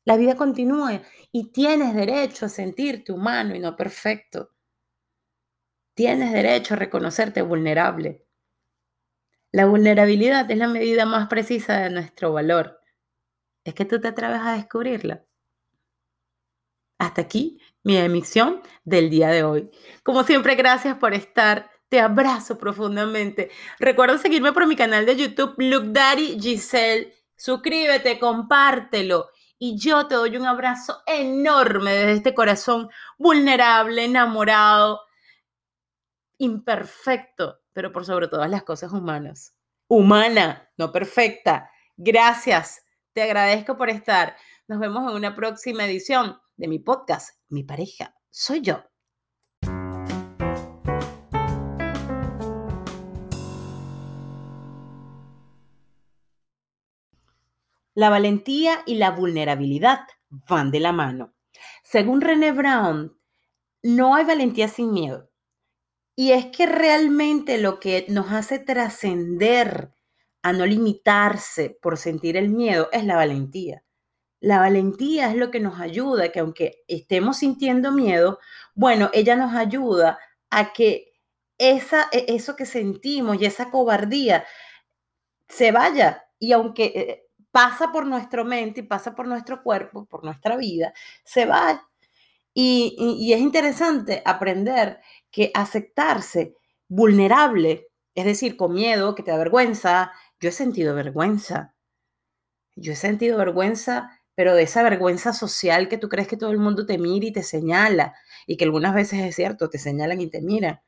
La 0.04 0.18
vida 0.18 0.36
continúa 0.36 1.02
y 1.32 1.52
tienes 1.52 1.94
derecho 1.94 2.46
a 2.46 2.50
sentirte 2.50 3.12
humano 3.12 3.56
y 3.56 3.60
no 3.60 3.76
perfecto. 3.76 4.52
Tienes 5.94 6.32
derecho 6.32 6.74
a 6.74 6.78
reconocerte 6.78 7.42
vulnerable. 7.42 8.26
La 9.52 9.66
vulnerabilidad 9.66 10.50
es 10.52 10.58
la 10.58 10.68
medida 10.68 11.06
más 11.06 11.28
precisa 11.28 11.80
de 11.80 11.90
nuestro 11.90 12.34
valor. 12.34 12.80
Es 13.63 13.74
que 13.74 13.86
tú 13.86 14.00
te 14.00 14.10
atreves 14.10 14.42
a 14.42 14.54
descubrirla. 14.54 15.26
Hasta 17.00 17.22
aquí 17.22 17.60
mi 17.84 17.98
emisión 17.98 18.62
del 18.84 19.10
día 19.10 19.30
de 19.30 19.44
hoy. 19.44 19.72
Como 20.04 20.24
siempre, 20.24 20.56
gracias 20.56 20.98
por 20.98 21.13
estar. 21.13 21.70
Te 21.89 22.00
abrazo 22.02 22.58
profundamente. 22.58 23.50
Recuerda 23.80 24.17
seguirme 24.17 24.52
por 24.52 24.67
mi 24.67 24.76
canal 24.76 25.06
de 25.06 25.15
YouTube, 25.15 25.56
Look 25.58 25.93
Daddy 25.93 26.38
Giselle. 26.39 27.13
Suscríbete, 27.36 28.19
compártelo. 28.19 29.30
Y 29.58 29.78
yo 29.78 30.08
te 30.08 30.15
doy 30.15 30.36
un 30.38 30.45
abrazo 30.45 31.02
enorme 31.06 31.91
desde 31.91 32.13
este 32.13 32.34
corazón 32.34 32.89
vulnerable, 33.17 34.04
enamorado, 34.04 35.02
imperfecto, 36.38 37.62
pero 37.73 37.91
por 37.91 38.06
sobre 38.06 38.28
todas 38.28 38.50
las 38.50 38.63
cosas 38.63 38.91
humanas. 38.91 39.58
Humana, 39.88 40.69
no 40.78 40.91
perfecta. 40.91 41.71
Gracias. 41.95 42.84
Te 43.13 43.23
agradezco 43.23 43.78
por 43.78 43.89
estar. 43.89 44.36
Nos 44.67 44.80
vemos 44.80 45.10
en 45.10 45.15
una 45.15 45.36
próxima 45.36 45.86
edición 45.86 46.39
de 46.58 46.67
mi 46.67 46.80
podcast, 46.80 47.39
Mi 47.50 47.63
pareja, 47.63 48.13
soy 48.30 48.62
yo. 48.62 48.84
La 57.98 58.12
valentía 58.12 58.84
y 58.86 58.94
la 58.94 59.10
vulnerabilidad 59.10 60.02
van 60.30 60.70
de 60.70 60.80
la 60.80 60.92
mano. 60.92 61.34
Según 61.84 62.22
René 62.22 62.52
Brown, 62.52 63.20
no 63.82 64.14
hay 64.14 64.24
valentía 64.24 64.68
sin 64.68 64.94
miedo. 64.94 65.32
Y 66.16 66.34
es 66.34 66.46
que 66.46 66.68
realmente 66.68 67.58
lo 67.58 67.80
que 67.80 68.06
nos 68.08 68.32
hace 68.32 68.60
trascender 68.60 69.96
a 70.44 70.54
no 70.54 70.68
limitarse 70.68 71.76
por 71.82 71.98
sentir 71.98 72.38
el 72.38 72.50
miedo 72.50 72.88
es 72.92 73.04
la 73.04 73.16
valentía. 73.16 73.84
La 74.42 74.60
valentía 74.60 75.32
es 75.32 75.36
lo 75.36 75.50
que 75.50 75.60
nos 75.60 75.80
ayuda, 75.80 76.32
que 76.32 76.42
aunque 76.42 76.84
estemos 76.88 77.38
sintiendo 77.38 77.92
miedo, 77.92 78.38
bueno, 78.76 79.10
ella 79.12 79.36
nos 79.36 79.56
ayuda 79.56 80.20
a 80.52 80.72
que 80.72 81.14
esa, 81.58 82.10
e, 82.12 82.26
eso 82.28 82.56
que 82.56 82.68
sentimos 82.68 83.42
y 83.42 83.46
esa 83.46 83.72
cobardía 83.72 84.46
se 85.50 85.72
vaya. 85.72 86.26
Y 86.38 86.52
aunque 86.52 86.86
eh, 86.96 87.27
pasa 87.52 87.92
por 87.92 88.06
nuestra 88.06 88.44
mente 88.44 88.82
y 88.82 88.84
pasa 88.84 89.16
por 89.16 89.28
nuestro 89.28 89.64
cuerpo, 89.64 90.06
por 90.06 90.24
nuestra 90.24 90.58
vida, 90.58 90.94
se 91.24 91.46
va. 91.46 91.88
y 92.54 93.32
es 93.34 93.40
interesante 93.40 94.22
aprender 94.26 95.00
que 95.32 95.52
aceptarse 95.54 96.56
vulnerable, 96.88 97.88
es 98.16 98.26
decir, 98.26 98.58
con 98.58 98.74
miedo, 98.74 99.16
que 99.16 99.24
te 99.24 99.32
da 99.32 99.38
vergüenza. 99.38 100.12
Yo 100.40 100.50
he 100.50 100.52
sentido 100.52 100.96
vergüenza. 100.96 101.76
Yo 102.76 102.94
he 102.94 102.96
sentido 102.96 103.38
vergüenza, 103.38 104.20
pero 104.36 104.54
de 104.56 104.64
esa 104.64 104.84
vergüenza 104.84 105.34
social 105.34 105.90
que 105.90 105.98
tú 105.98 106.10
crees 106.10 106.28
que 106.28 106.38
todo 106.38 106.52
el 106.52 106.60
mundo 106.60 106.86
te 106.86 106.98
mira 106.98 107.26
y 107.26 107.32
te 107.34 107.44
señala, 107.44 108.14
y 108.46 108.56
que 108.58 108.66
algunas 108.66 108.94
veces 108.94 109.22
es 109.22 109.36
cierto, 109.36 109.70
te 109.70 109.80
señalan 109.80 110.22
y 110.22 110.28
te 110.30 110.42
miran. 110.42 110.80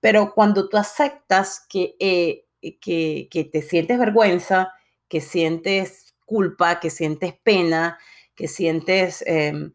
Pero 0.00 0.34
cuando 0.34 0.68
tú 0.68 0.76
aceptas 0.76 1.66
que, 1.68 1.96
eh, 2.00 2.46
que, 2.80 3.28
que 3.30 3.44
te 3.44 3.62
sientes 3.62 3.98
vergüenza, 3.98 4.72
que 5.14 5.20
sientes 5.20 6.16
culpa, 6.26 6.80
que 6.80 6.90
sientes 6.90 7.34
pena, 7.44 8.00
que 8.34 8.48
sientes 8.48 9.22
em, 9.28 9.72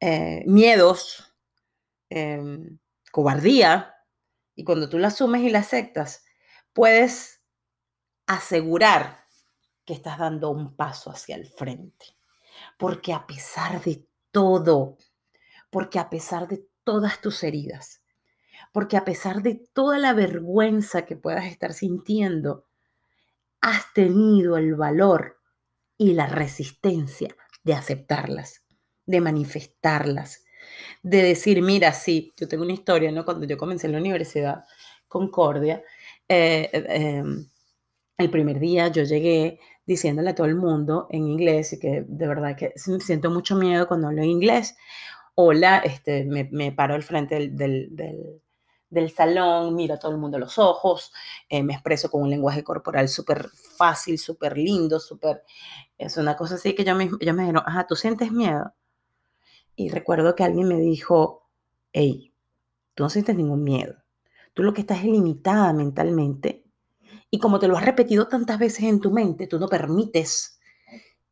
eh, 0.00 0.44
miedos, 0.46 1.34
em, 2.08 2.78
cobardía, 3.10 3.94
y 4.54 4.64
cuando 4.64 4.88
tú 4.88 4.98
la 4.98 5.08
asumes 5.08 5.42
y 5.42 5.50
la 5.50 5.58
aceptas, 5.58 6.24
puedes 6.72 7.42
asegurar 8.26 9.26
que 9.84 9.92
estás 9.92 10.18
dando 10.18 10.48
un 10.48 10.74
paso 10.74 11.10
hacia 11.10 11.36
el 11.36 11.44
frente. 11.44 12.06
Porque 12.78 13.12
a 13.12 13.26
pesar 13.26 13.84
de 13.84 14.06
todo, 14.30 14.96
porque 15.68 15.98
a 15.98 16.08
pesar 16.08 16.48
de 16.48 16.66
todas 16.82 17.20
tus 17.20 17.42
heridas, 17.42 18.00
porque 18.72 18.96
a 18.96 19.04
pesar 19.04 19.42
de 19.42 19.54
toda 19.74 19.98
la 19.98 20.14
vergüenza 20.14 21.04
que 21.04 21.16
puedas 21.16 21.44
estar 21.44 21.74
sintiendo, 21.74 22.64
has 23.62 23.92
tenido 23.94 24.58
el 24.58 24.74
valor 24.74 25.38
y 25.96 26.12
la 26.14 26.26
resistencia 26.26 27.34
de 27.64 27.74
aceptarlas, 27.74 28.64
de 29.06 29.20
manifestarlas, 29.20 30.44
de 31.02 31.22
decir, 31.22 31.62
mira, 31.62 31.92
sí, 31.92 32.32
yo 32.36 32.48
tengo 32.48 32.64
una 32.64 32.72
historia, 32.72 33.10
¿no? 33.12 33.24
Cuando 33.24 33.46
yo 33.46 33.56
comencé 33.56 33.86
en 33.86 33.92
la 33.92 34.00
universidad 34.00 34.64
Concordia, 35.08 35.82
eh, 36.28 36.68
eh, 36.72 36.84
em, 36.88 37.48
el 38.18 38.30
primer 38.30 38.58
día 38.58 38.88
yo 38.88 39.04
llegué 39.04 39.60
diciéndole 39.86 40.30
a 40.30 40.34
todo 40.34 40.46
el 40.46 40.56
mundo 40.56 41.06
en 41.10 41.28
inglés 41.28 41.72
y 41.72 41.78
que 41.78 42.04
de 42.06 42.26
verdad 42.26 42.56
que 42.56 42.72
siento 42.76 43.30
mucho 43.30 43.56
miedo 43.56 43.88
cuando 43.88 44.08
hablo 44.08 44.22
en 44.22 44.30
inglés. 44.30 44.76
Hola, 45.34 45.78
este, 45.78 46.24
me, 46.24 46.72
paro 46.72 46.94
al 46.94 47.02
frente 47.02 47.48
del, 47.48 48.41
salón, 49.10 49.74
miro 49.74 49.94
a 49.94 49.98
todo 49.98 50.12
el 50.12 50.18
mundo 50.18 50.38
los 50.38 50.58
ojos, 50.58 51.12
eh, 51.48 51.62
me 51.62 51.74
expreso 51.74 52.10
con 52.10 52.22
un 52.22 52.30
lenguaje 52.30 52.62
corporal 52.62 53.08
súper 53.08 53.48
fácil, 53.76 54.18
súper 54.18 54.56
lindo, 54.56 55.00
súper... 55.00 55.42
Es 55.98 56.16
una 56.16 56.36
cosa 56.36 56.56
así 56.56 56.74
que 56.74 56.84
yo 56.84 56.94
me, 56.94 57.10
yo 57.20 57.34
me 57.34 57.42
dijeron, 57.42 57.62
ajá, 57.66 57.86
¿tú 57.86 57.96
sientes 57.96 58.32
miedo? 58.32 58.74
Y 59.76 59.88
recuerdo 59.88 60.34
que 60.34 60.44
alguien 60.44 60.68
me 60.68 60.78
dijo, 60.78 61.48
hey, 61.92 62.34
tú 62.94 63.04
no 63.04 63.10
sientes 63.10 63.36
ningún 63.36 63.64
miedo. 63.64 63.96
Tú 64.54 64.62
lo 64.62 64.74
que 64.74 64.82
estás 64.82 64.98
es 64.98 65.04
limitada 65.04 65.72
mentalmente. 65.72 66.64
Y 67.30 67.38
como 67.38 67.58
te 67.58 67.68
lo 67.68 67.76
has 67.76 67.84
repetido 67.84 68.28
tantas 68.28 68.58
veces 68.58 68.84
en 68.84 69.00
tu 69.00 69.10
mente, 69.10 69.46
tú 69.46 69.58
no 69.58 69.68
permites 69.68 70.60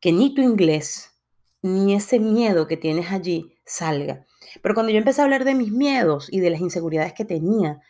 que 0.01 0.12
ni 0.12 0.35
tu 0.35 0.40
inglés, 0.40 1.20
ni 1.61 1.94
ese 1.94 2.18
miedo 2.18 2.66
que 2.66 2.79
tienes 2.79 3.11
allí 3.12 3.59
salga. 3.66 4.27
Pero 4.63 4.75
cuando 4.75 4.93
yo 4.93 4.99
empecé 4.99 5.21
a 5.21 5.25
hablar 5.25 5.45
de 5.45 5.55
mis 5.55 5.73
miedos 5.73 6.29
y 6.31 6.41
de 6.41 6.51
las 6.51 6.61
inseguridades 6.61 7.13
que 7.13 7.25
tenía, 7.25 7.81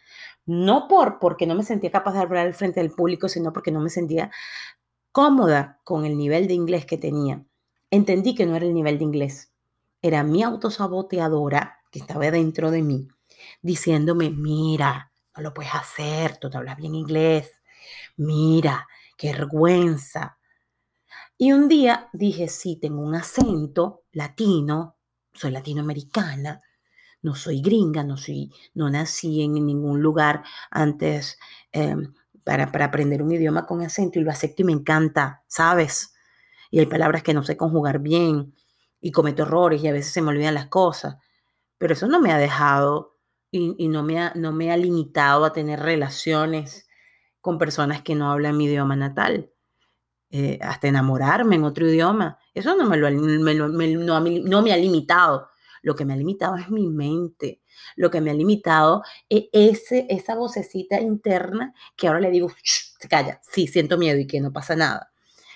no 0.47 0.89
por 0.89 1.19
porque 1.19 1.47
no 1.47 1.55
me 1.55 1.63
sentía 1.63 1.91
capaz 1.91 2.13
de 2.15 2.21
hablar 2.21 2.47
al 2.47 2.55
frente 2.55 2.81
del 2.81 2.91
público, 2.91 3.29
sino 3.29 3.53
porque 3.53 3.71
no 3.71 3.81
me 3.81 3.91
sentía 3.91 4.31
cómoda 5.13 5.81
con 5.85 6.05
el 6.05 6.17
nivel 6.17 6.47
de 6.49 6.55
inglés 6.55 6.87
que 6.87 6.99
tenía. 6.99 7.45
Entendí 7.91 8.35
que 8.35 8.47
no 8.47 8.57
era 8.57 8.67
el 8.67 8.75
nivel 8.75 8.99
de 8.99 9.05
inglés, 9.05 9.53
era 10.03 10.23
mi 10.23 10.43
autosaboteadora 10.43 11.79
que 11.91 11.99
estaba 11.99 12.31
dentro 12.31 12.71
de 12.71 12.83
mí, 12.83 13.09
diciéndome, 13.63 14.31
mira, 14.31 15.13
no 15.37 15.43
lo 15.43 15.53
puedes 15.53 15.75
hacer, 15.75 16.37
tú 16.37 16.49
te 16.49 16.57
hablas 16.57 16.77
bien 16.77 16.95
inglés, 16.95 17.51
mira, 18.17 18.87
qué 19.17 19.33
vergüenza. 19.33 20.39
Y 21.37 21.53
un 21.53 21.69
día 21.69 22.09
dije, 22.13 22.49
sí, 22.49 22.77
tengo 22.77 23.01
un 23.01 23.15
acento 23.15 24.05
latino, 24.13 24.97
soy 25.33 25.51
latinoamericana, 25.51 26.63
no 27.23 27.35
soy 27.35 27.61
gringa, 27.61 28.03
no, 28.03 28.17
soy, 28.17 28.51
no 28.75 28.91
nací 28.91 29.43
en 29.43 29.55
ningún 29.55 30.01
lugar 30.03 30.43
antes 30.71 31.39
em, 31.73 32.15
para, 32.45 32.73
para 32.73 32.87
aprender 32.87 33.23
un 33.23 33.33
idioma 33.33 33.67
con 33.67 33.83
acento 33.83 34.19
y 34.19 34.23
lo 34.23 34.31
acepto 34.31 34.63
y 34.63 34.65
me 34.65 34.73
encanta, 34.73 35.45
¿sabes? 35.47 36.15
Y 36.71 36.79
hay 36.79 36.87
palabras 36.87 37.23
que 37.23 37.35
no 37.35 37.43
sé 37.43 37.57
conjugar 37.57 37.99
bien 37.99 38.55
y 39.01 39.13
cometo 39.13 39.43
errores 39.43 39.83
y 39.83 39.89
a 39.89 39.93
veces 39.93 40.13
se 40.13 40.23
me 40.23 40.29
olvidan 40.29 40.55
las 40.55 40.67
cosas. 40.67 41.17
Pero 41.79 41.95
eso 41.95 42.07
no 42.07 42.21
me 42.21 42.33
ha 42.33 42.39
dejado 42.39 43.17
y, 43.51 43.89
no, 43.89 44.03
me 44.03 44.21
ha, 44.21 44.33
no 44.35 44.53
me 44.53 44.71
ha 44.71 44.77
limitado 44.77 45.45
a 45.45 45.53
tener 45.53 45.81
relaciones 45.81 46.89
con 47.41 47.59
personas 47.59 48.03
que 48.03 48.15
no 48.15 48.31
hablan 48.31 48.57
mi 48.57 48.67
idioma 48.67 48.97
natal. 48.97 49.51
Eh, 50.33 50.61
hasta 50.63 50.87
enamorarme 50.87 51.57
en 51.57 51.65
otro 51.65 51.89
idioma. 51.89 52.39
Eso 52.55 52.77
no 52.77 52.89
me, 52.89 52.97
lo, 52.97 53.11
no, 53.11 54.63
me 54.63 54.73
ha 54.73 54.77
limitado. 54.77 55.49
Lo 55.83 55.97
que 55.97 56.05
me 56.05 56.13
ha 56.13 56.17
limitado 56.17 56.57
es 56.57 56.71
mi 56.71 56.87
mente. 56.87 57.63
Lo 57.97 58.11
que 58.11 58.21
me 58.21 58.31
ha 58.31 58.35
limitado 58.35 59.03
es 59.29 59.47
ese, 59.53 60.07
esa 60.09 60.37
vocecita 60.37 61.01
interna 61.01 61.75
que 61.97 62.07
ahora 62.07 62.21
le 62.21 62.31
digo, 62.31 62.49
se 62.63 63.09
calla, 63.09 63.41
sí, 63.43 63.67
siento 63.67 63.99
miedo 63.99 64.21
y 64.21 64.27
que 64.27 64.41
no 64.41 64.53
pasa 64.53 64.77
nada. 64.77 65.11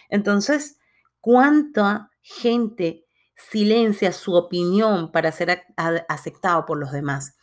Entonces, 0.09 0.79
¿cuánta 1.21 2.11
gente 2.21 3.07
silencia 3.37 4.11
su 4.11 4.35
opinión 4.35 5.13
para 5.13 5.31
ser 5.31 5.63
aceptado 6.09 6.67
por 6.67 6.79
los 6.79 6.91
demás? 6.91 7.37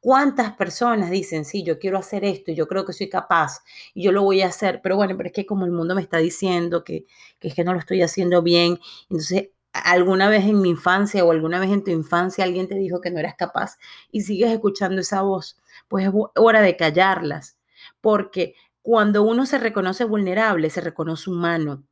¿Cuántas 0.00 0.52
personas 0.54 1.10
dicen, 1.10 1.44
sí, 1.44 1.62
yo 1.64 1.78
quiero 1.78 1.98
hacer 1.98 2.24
esto 2.24 2.50
y 2.50 2.54
yo 2.54 2.66
creo 2.68 2.84
que 2.84 2.92
soy 2.92 3.08
capaz 3.08 3.60
y 3.94 4.02
yo 4.04 4.12
lo 4.12 4.22
voy 4.22 4.42
a 4.42 4.48
hacer, 4.48 4.80
pero 4.82 4.96
bueno, 4.96 5.16
pero 5.16 5.28
es 5.28 5.32
que 5.32 5.46
como 5.46 5.64
el 5.64 5.72
mundo 5.72 5.94
me 5.94 6.02
está 6.02 6.18
diciendo 6.18 6.84
que, 6.84 7.06
que 7.38 7.48
es 7.48 7.54
que 7.54 7.64
no 7.64 7.72
lo 7.72 7.80
estoy 7.80 8.02
haciendo 8.02 8.42
bien, 8.42 8.78
entonces 9.10 9.50
alguna 9.72 10.28
vez 10.28 10.44
en 10.44 10.60
mi 10.60 10.70
infancia 10.70 11.24
o 11.24 11.30
alguna 11.32 11.58
vez 11.60 11.70
en 11.70 11.84
tu 11.84 11.90
infancia 11.90 12.44
alguien 12.44 12.68
te 12.68 12.76
dijo 12.76 13.00
que 13.00 13.10
no 13.10 13.18
eras 13.18 13.34
capaz 13.36 13.78
y 14.10 14.22
sigues 14.22 14.50
escuchando 14.52 15.00
esa 15.00 15.22
voz, 15.22 15.58
pues 15.88 16.06
es 16.06 16.12
hora 16.36 16.60
de 16.62 16.76
callarlas, 16.76 17.58
porque 18.00 18.54
cuando 18.82 19.22
uno 19.24 19.46
se 19.46 19.58
reconoce 19.58 20.04
vulnerable, 20.04 20.70
se 20.70 20.80
reconoce 20.80 21.30
humano 21.30 21.84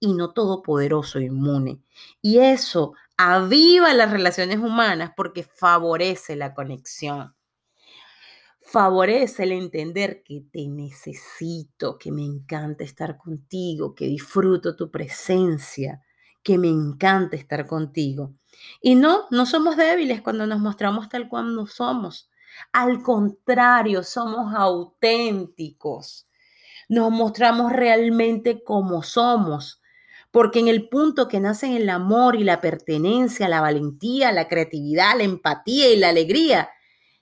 y 0.00 0.14
no 0.14 0.32
todopoderoso, 0.32 1.20
inmune. 1.20 1.80
Y 2.20 2.38
eso 2.38 2.94
aviva 3.16 3.92
las 3.94 4.10
relaciones 4.10 4.58
humanas 4.58 5.12
porque 5.16 5.42
favorece 5.42 6.36
la 6.36 6.54
conexión. 6.54 7.34
Favorece 8.60 9.42
el 9.44 9.52
entender 9.52 10.22
que 10.24 10.42
te 10.50 10.66
necesito, 10.66 11.98
que 11.98 12.10
me 12.10 12.24
encanta 12.24 12.82
estar 12.82 13.18
contigo, 13.18 13.94
que 13.94 14.06
disfruto 14.06 14.74
tu 14.74 14.90
presencia, 14.90 16.02
que 16.42 16.58
me 16.58 16.68
encanta 16.68 17.36
estar 17.36 17.66
contigo. 17.66 18.34
Y 18.80 18.94
no, 18.94 19.26
no 19.30 19.46
somos 19.46 19.76
débiles 19.76 20.22
cuando 20.22 20.46
nos 20.46 20.60
mostramos 20.60 21.08
tal 21.08 21.28
cual 21.28 21.54
no 21.54 21.66
somos. 21.66 22.30
Al 22.72 23.02
contrario, 23.02 24.02
somos 24.02 24.54
auténticos. 24.54 26.26
Nos 26.88 27.10
mostramos 27.10 27.72
realmente 27.72 28.62
como 28.64 29.02
somos 29.02 29.82
porque 30.34 30.58
en 30.58 30.66
el 30.66 30.88
punto 30.88 31.28
que 31.28 31.38
nacen 31.38 31.74
el 31.74 31.88
amor 31.88 32.34
y 32.34 32.42
la 32.42 32.60
pertenencia, 32.60 33.48
la 33.48 33.60
valentía, 33.60 34.32
la 34.32 34.48
creatividad, 34.48 35.16
la 35.16 35.22
empatía 35.22 35.90
y 35.90 35.96
la 35.96 36.08
alegría, 36.08 36.70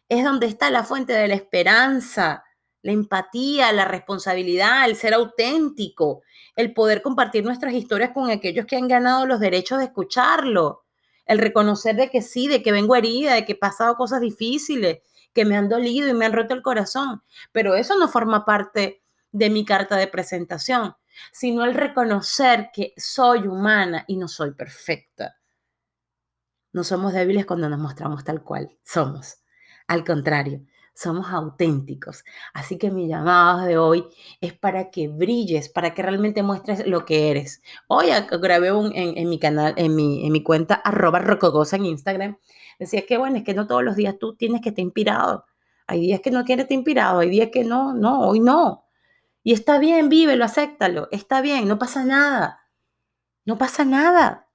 es 0.09 0.25
donde 0.25 0.47
está 0.47 0.71
la 0.71 0.83
fuente 0.83 1.13
de 1.13 1.29
la 1.29 1.35
esperanza, 1.35 2.43
la 2.81 2.93
empatía, 2.93 3.71
la 3.73 3.85
responsabilidad, 3.85 4.87
el 4.87 4.97
ser 4.97 5.13
auténtico, 5.13 6.23
el 6.57 6.73
poder 6.73 7.03
compartir 7.03 7.45
nuestras 7.45 7.75
historias 7.75 8.13
con 8.15 8.31
aquellos 8.31 8.65
que 8.65 8.77
han 8.77 8.89
ganado 8.89 9.27
los 9.27 9.41
derechos 9.41 9.81
de 9.81 9.85
escucharlo, 9.85 10.87
el 11.27 11.37
reconocer 11.37 11.97
de 11.97 12.09
que 12.09 12.23
sí, 12.23 12.49
de 12.49 12.63
que 12.63 12.73
vengo 12.73 12.97
herida, 12.97 13.35
de 13.35 13.45
que 13.45 13.53
he 13.53 13.57
pasado 13.57 13.97
cosas 13.97 14.23
difíciles, 14.23 15.01
que 15.35 15.45
me 15.45 15.55
han 15.59 15.69
dolido 15.69 16.09
y 16.09 16.15
me 16.15 16.25
han 16.25 16.33
roto 16.33 16.55
el 16.55 16.63
corazón, 16.63 17.23
pero 17.53 17.75
eso 17.75 17.95
no 17.99 18.09
forma 18.09 18.47
parte 18.47 19.03
de 19.33 19.51
mi 19.51 19.67
carta 19.67 19.99
de 19.99 20.07
presentación 20.07 20.95
sino 21.33 21.65
el 21.65 21.75
reconocer 21.75 22.71
que 22.73 22.95
soy 22.97 23.47
humana 23.47 24.05
y 24.07 24.17
no 24.17 24.29
soy 24.29 24.53
perfecta. 24.53 25.37
No 26.73 26.85
somos 26.85 27.13
débiles 27.13 27.47
cuando 27.47 27.69
nos 27.69 27.79
mostramos 27.79 28.25
tal 28.25 28.43
cual 28.43 28.71
somos. 28.83 29.43
Al 29.87 30.05
contrario, 30.05 30.63
somos 30.95 31.29
auténticos. 31.31 32.25
Así 32.55 32.79
que 32.79 32.91
mi 32.91 33.09
llamado 33.09 33.67
de 33.67 33.79
hoy 33.79 34.05
es 34.41 34.53
para 34.53 34.91
que 34.91 35.09
brilles, 35.09 35.69
para 35.69 35.95
que 35.95 36.03
realmente 36.03 36.43
muestres 36.43 36.87
lo 36.87 37.05
que 37.05 37.31
eres. 37.31 37.63
Hoy 37.89 38.09
grabé 38.41 38.73
un, 38.73 38.93
en, 38.95 39.29
mi 39.29 39.39
canal, 39.39 39.75
en 39.77 39.95
mi, 39.95 40.27
en 40.27 40.33
mi 40.33 40.43
cuenta 40.43 40.75
arroba 40.75 41.19
rocogosa 41.19 41.77
en 41.77 41.87
Instagram. 41.87 42.39
Decía 42.79 43.05
que 43.07 43.19
bueno, 43.19 43.37
es 43.37 43.45
que 43.45 43.55
no 43.55 43.67
todos 43.67 43.83
los 43.83 43.97
días 43.97 44.17
tú 44.19 44.35
tienes 44.35 44.61
que 44.61 44.71
estar 44.71 44.83
inspirado. 44.83 45.45
Hay 45.87 46.01
días 46.01 46.21
que 46.21 46.31
no 46.31 46.45
quieres 46.45 46.65
estar 46.65 46.77
inspirado, 46.77 47.21
hay 47.21 47.31
días 47.31 47.51
que 47.53 47.65
no, 47.65 47.95
no, 47.95 48.29
hoy 48.29 48.41
no. 48.41 48.82
Y 49.43 49.53
está 49.53 49.79
bien, 49.79 50.09
vívelo, 50.09 50.45
acéptalo, 50.45 51.09
está 51.11 51.41
bien, 51.41 51.67
no 51.67 51.79
pasa 51.79 52.05
nada. 52.05 52.61
No 53.45 53.59
pasa 53.59 53.85
nada. 53.85 54.49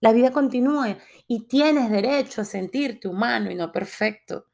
La 0.00 0.12
vida 0.12 0.32
continúa 0.32 0.96
y 1.26 1.46
tienes 1.46 1.90
derecho 1.90 2.42
a 2.42 2.44
sentirte 2.44 3.08
humano 3.08 3.50
y 3.50 3.54
no 3.54 3.72
perfecto. 3.72 4.46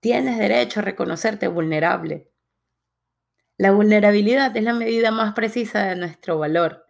Tienes 0.00 0.38
derecho 0.38 0.80
a 0.80 0.82
reconocerte 0.82 1.48
vulnerable. 1.48 2.30
La 3.58 3.70
vulnerabilidad 3.70 4.56
es 4.56 4.62
la 4.64 4.72
medida 4.72 5.10
más 5.10 5.34
precisa 5.34 5.84
de 5.84 5.96
nuestro 5.96 6.38
valor. 6.38 6.86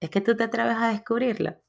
Es 0.00 0.10
que 0.10 0.20
tú 0.20 0.36
te 0.36 0.44
atreves 0.44 0.76
a 0.76 0.88
descubrirla. 0.88 1.60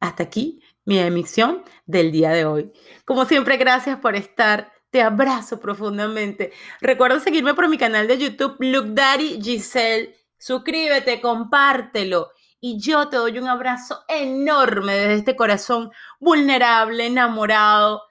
Hasta 0.00 0.24
aquí 0.24 0.62
mi 0.84 0.98
emisión 0.98 1.64
del 1.86 2.12
día 2.12 2.30
de 2.30 2.44
hoy. 2.44 2.72
Como 3.04 3.24
siempre, 3.24 3.56
gracias 3.56 3.98
por 4.00 4.16
estar 4.16 4.72
te 4.90 5.02
abrazo 5.02 5.60
profundamente. 5.60 6.52
Recuerda 6.80 7.20
seguirme 7.20 7.54
por 7.54 7.68
mi 7.68 7.78
canal 7.78 8.08
de 8.08 8.18
YouTube, 8.18 8.56
Look 8.60 8.94
Daddy 8.94 9.40
Giselle. 9.42 10.16
Suscríbete, 10.38 11.20
compártelo. 11.20 12.30
Y 12.60 12.80
yo 12.80 13.08
te 13.08 13.16
doy 13.16 13.38
un 13.38 13.48
abrazo 13.48 14.04
enorme 14.08 14.94
desde 14.94 15.14
este 15.14 15.36
corazón 15.36 15.90
vulnerable, 16.18 17.06
enamorado, 17.06 18.02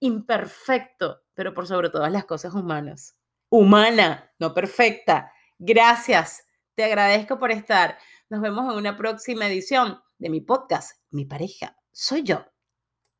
imperfecto, 0.00 1.22
pero 1.34 1.52
por 1.54 1.66
sobre 1.66 1.90
todas 1.90 2.12
las 2.12 2.24
cosas 2.24 2.54
humanas. 2.54 3.18
Humana, 3.48 4.32
no 4.38 4.54
perfecta. 4.54 5.32
Gracias. 5.58 6.44
Te 6.74 6.84
agradezco 6.84 7.38
por 7.38 7.50
estar. 7.50 7.98
Nos 8.28 8.40
vemos 8.40 8.70
en 8.70 8.78
una 8.78 8.96
próxima 8.96 9.46
edición 9.46 10.00
de 10.18 10.30
mi 10.30 10.40
podcast, 10.40 11.00
Mi 11.10 11.24
pareja, 11.24 11.76
soy 11.90 12.22
yo. 12.22 12.57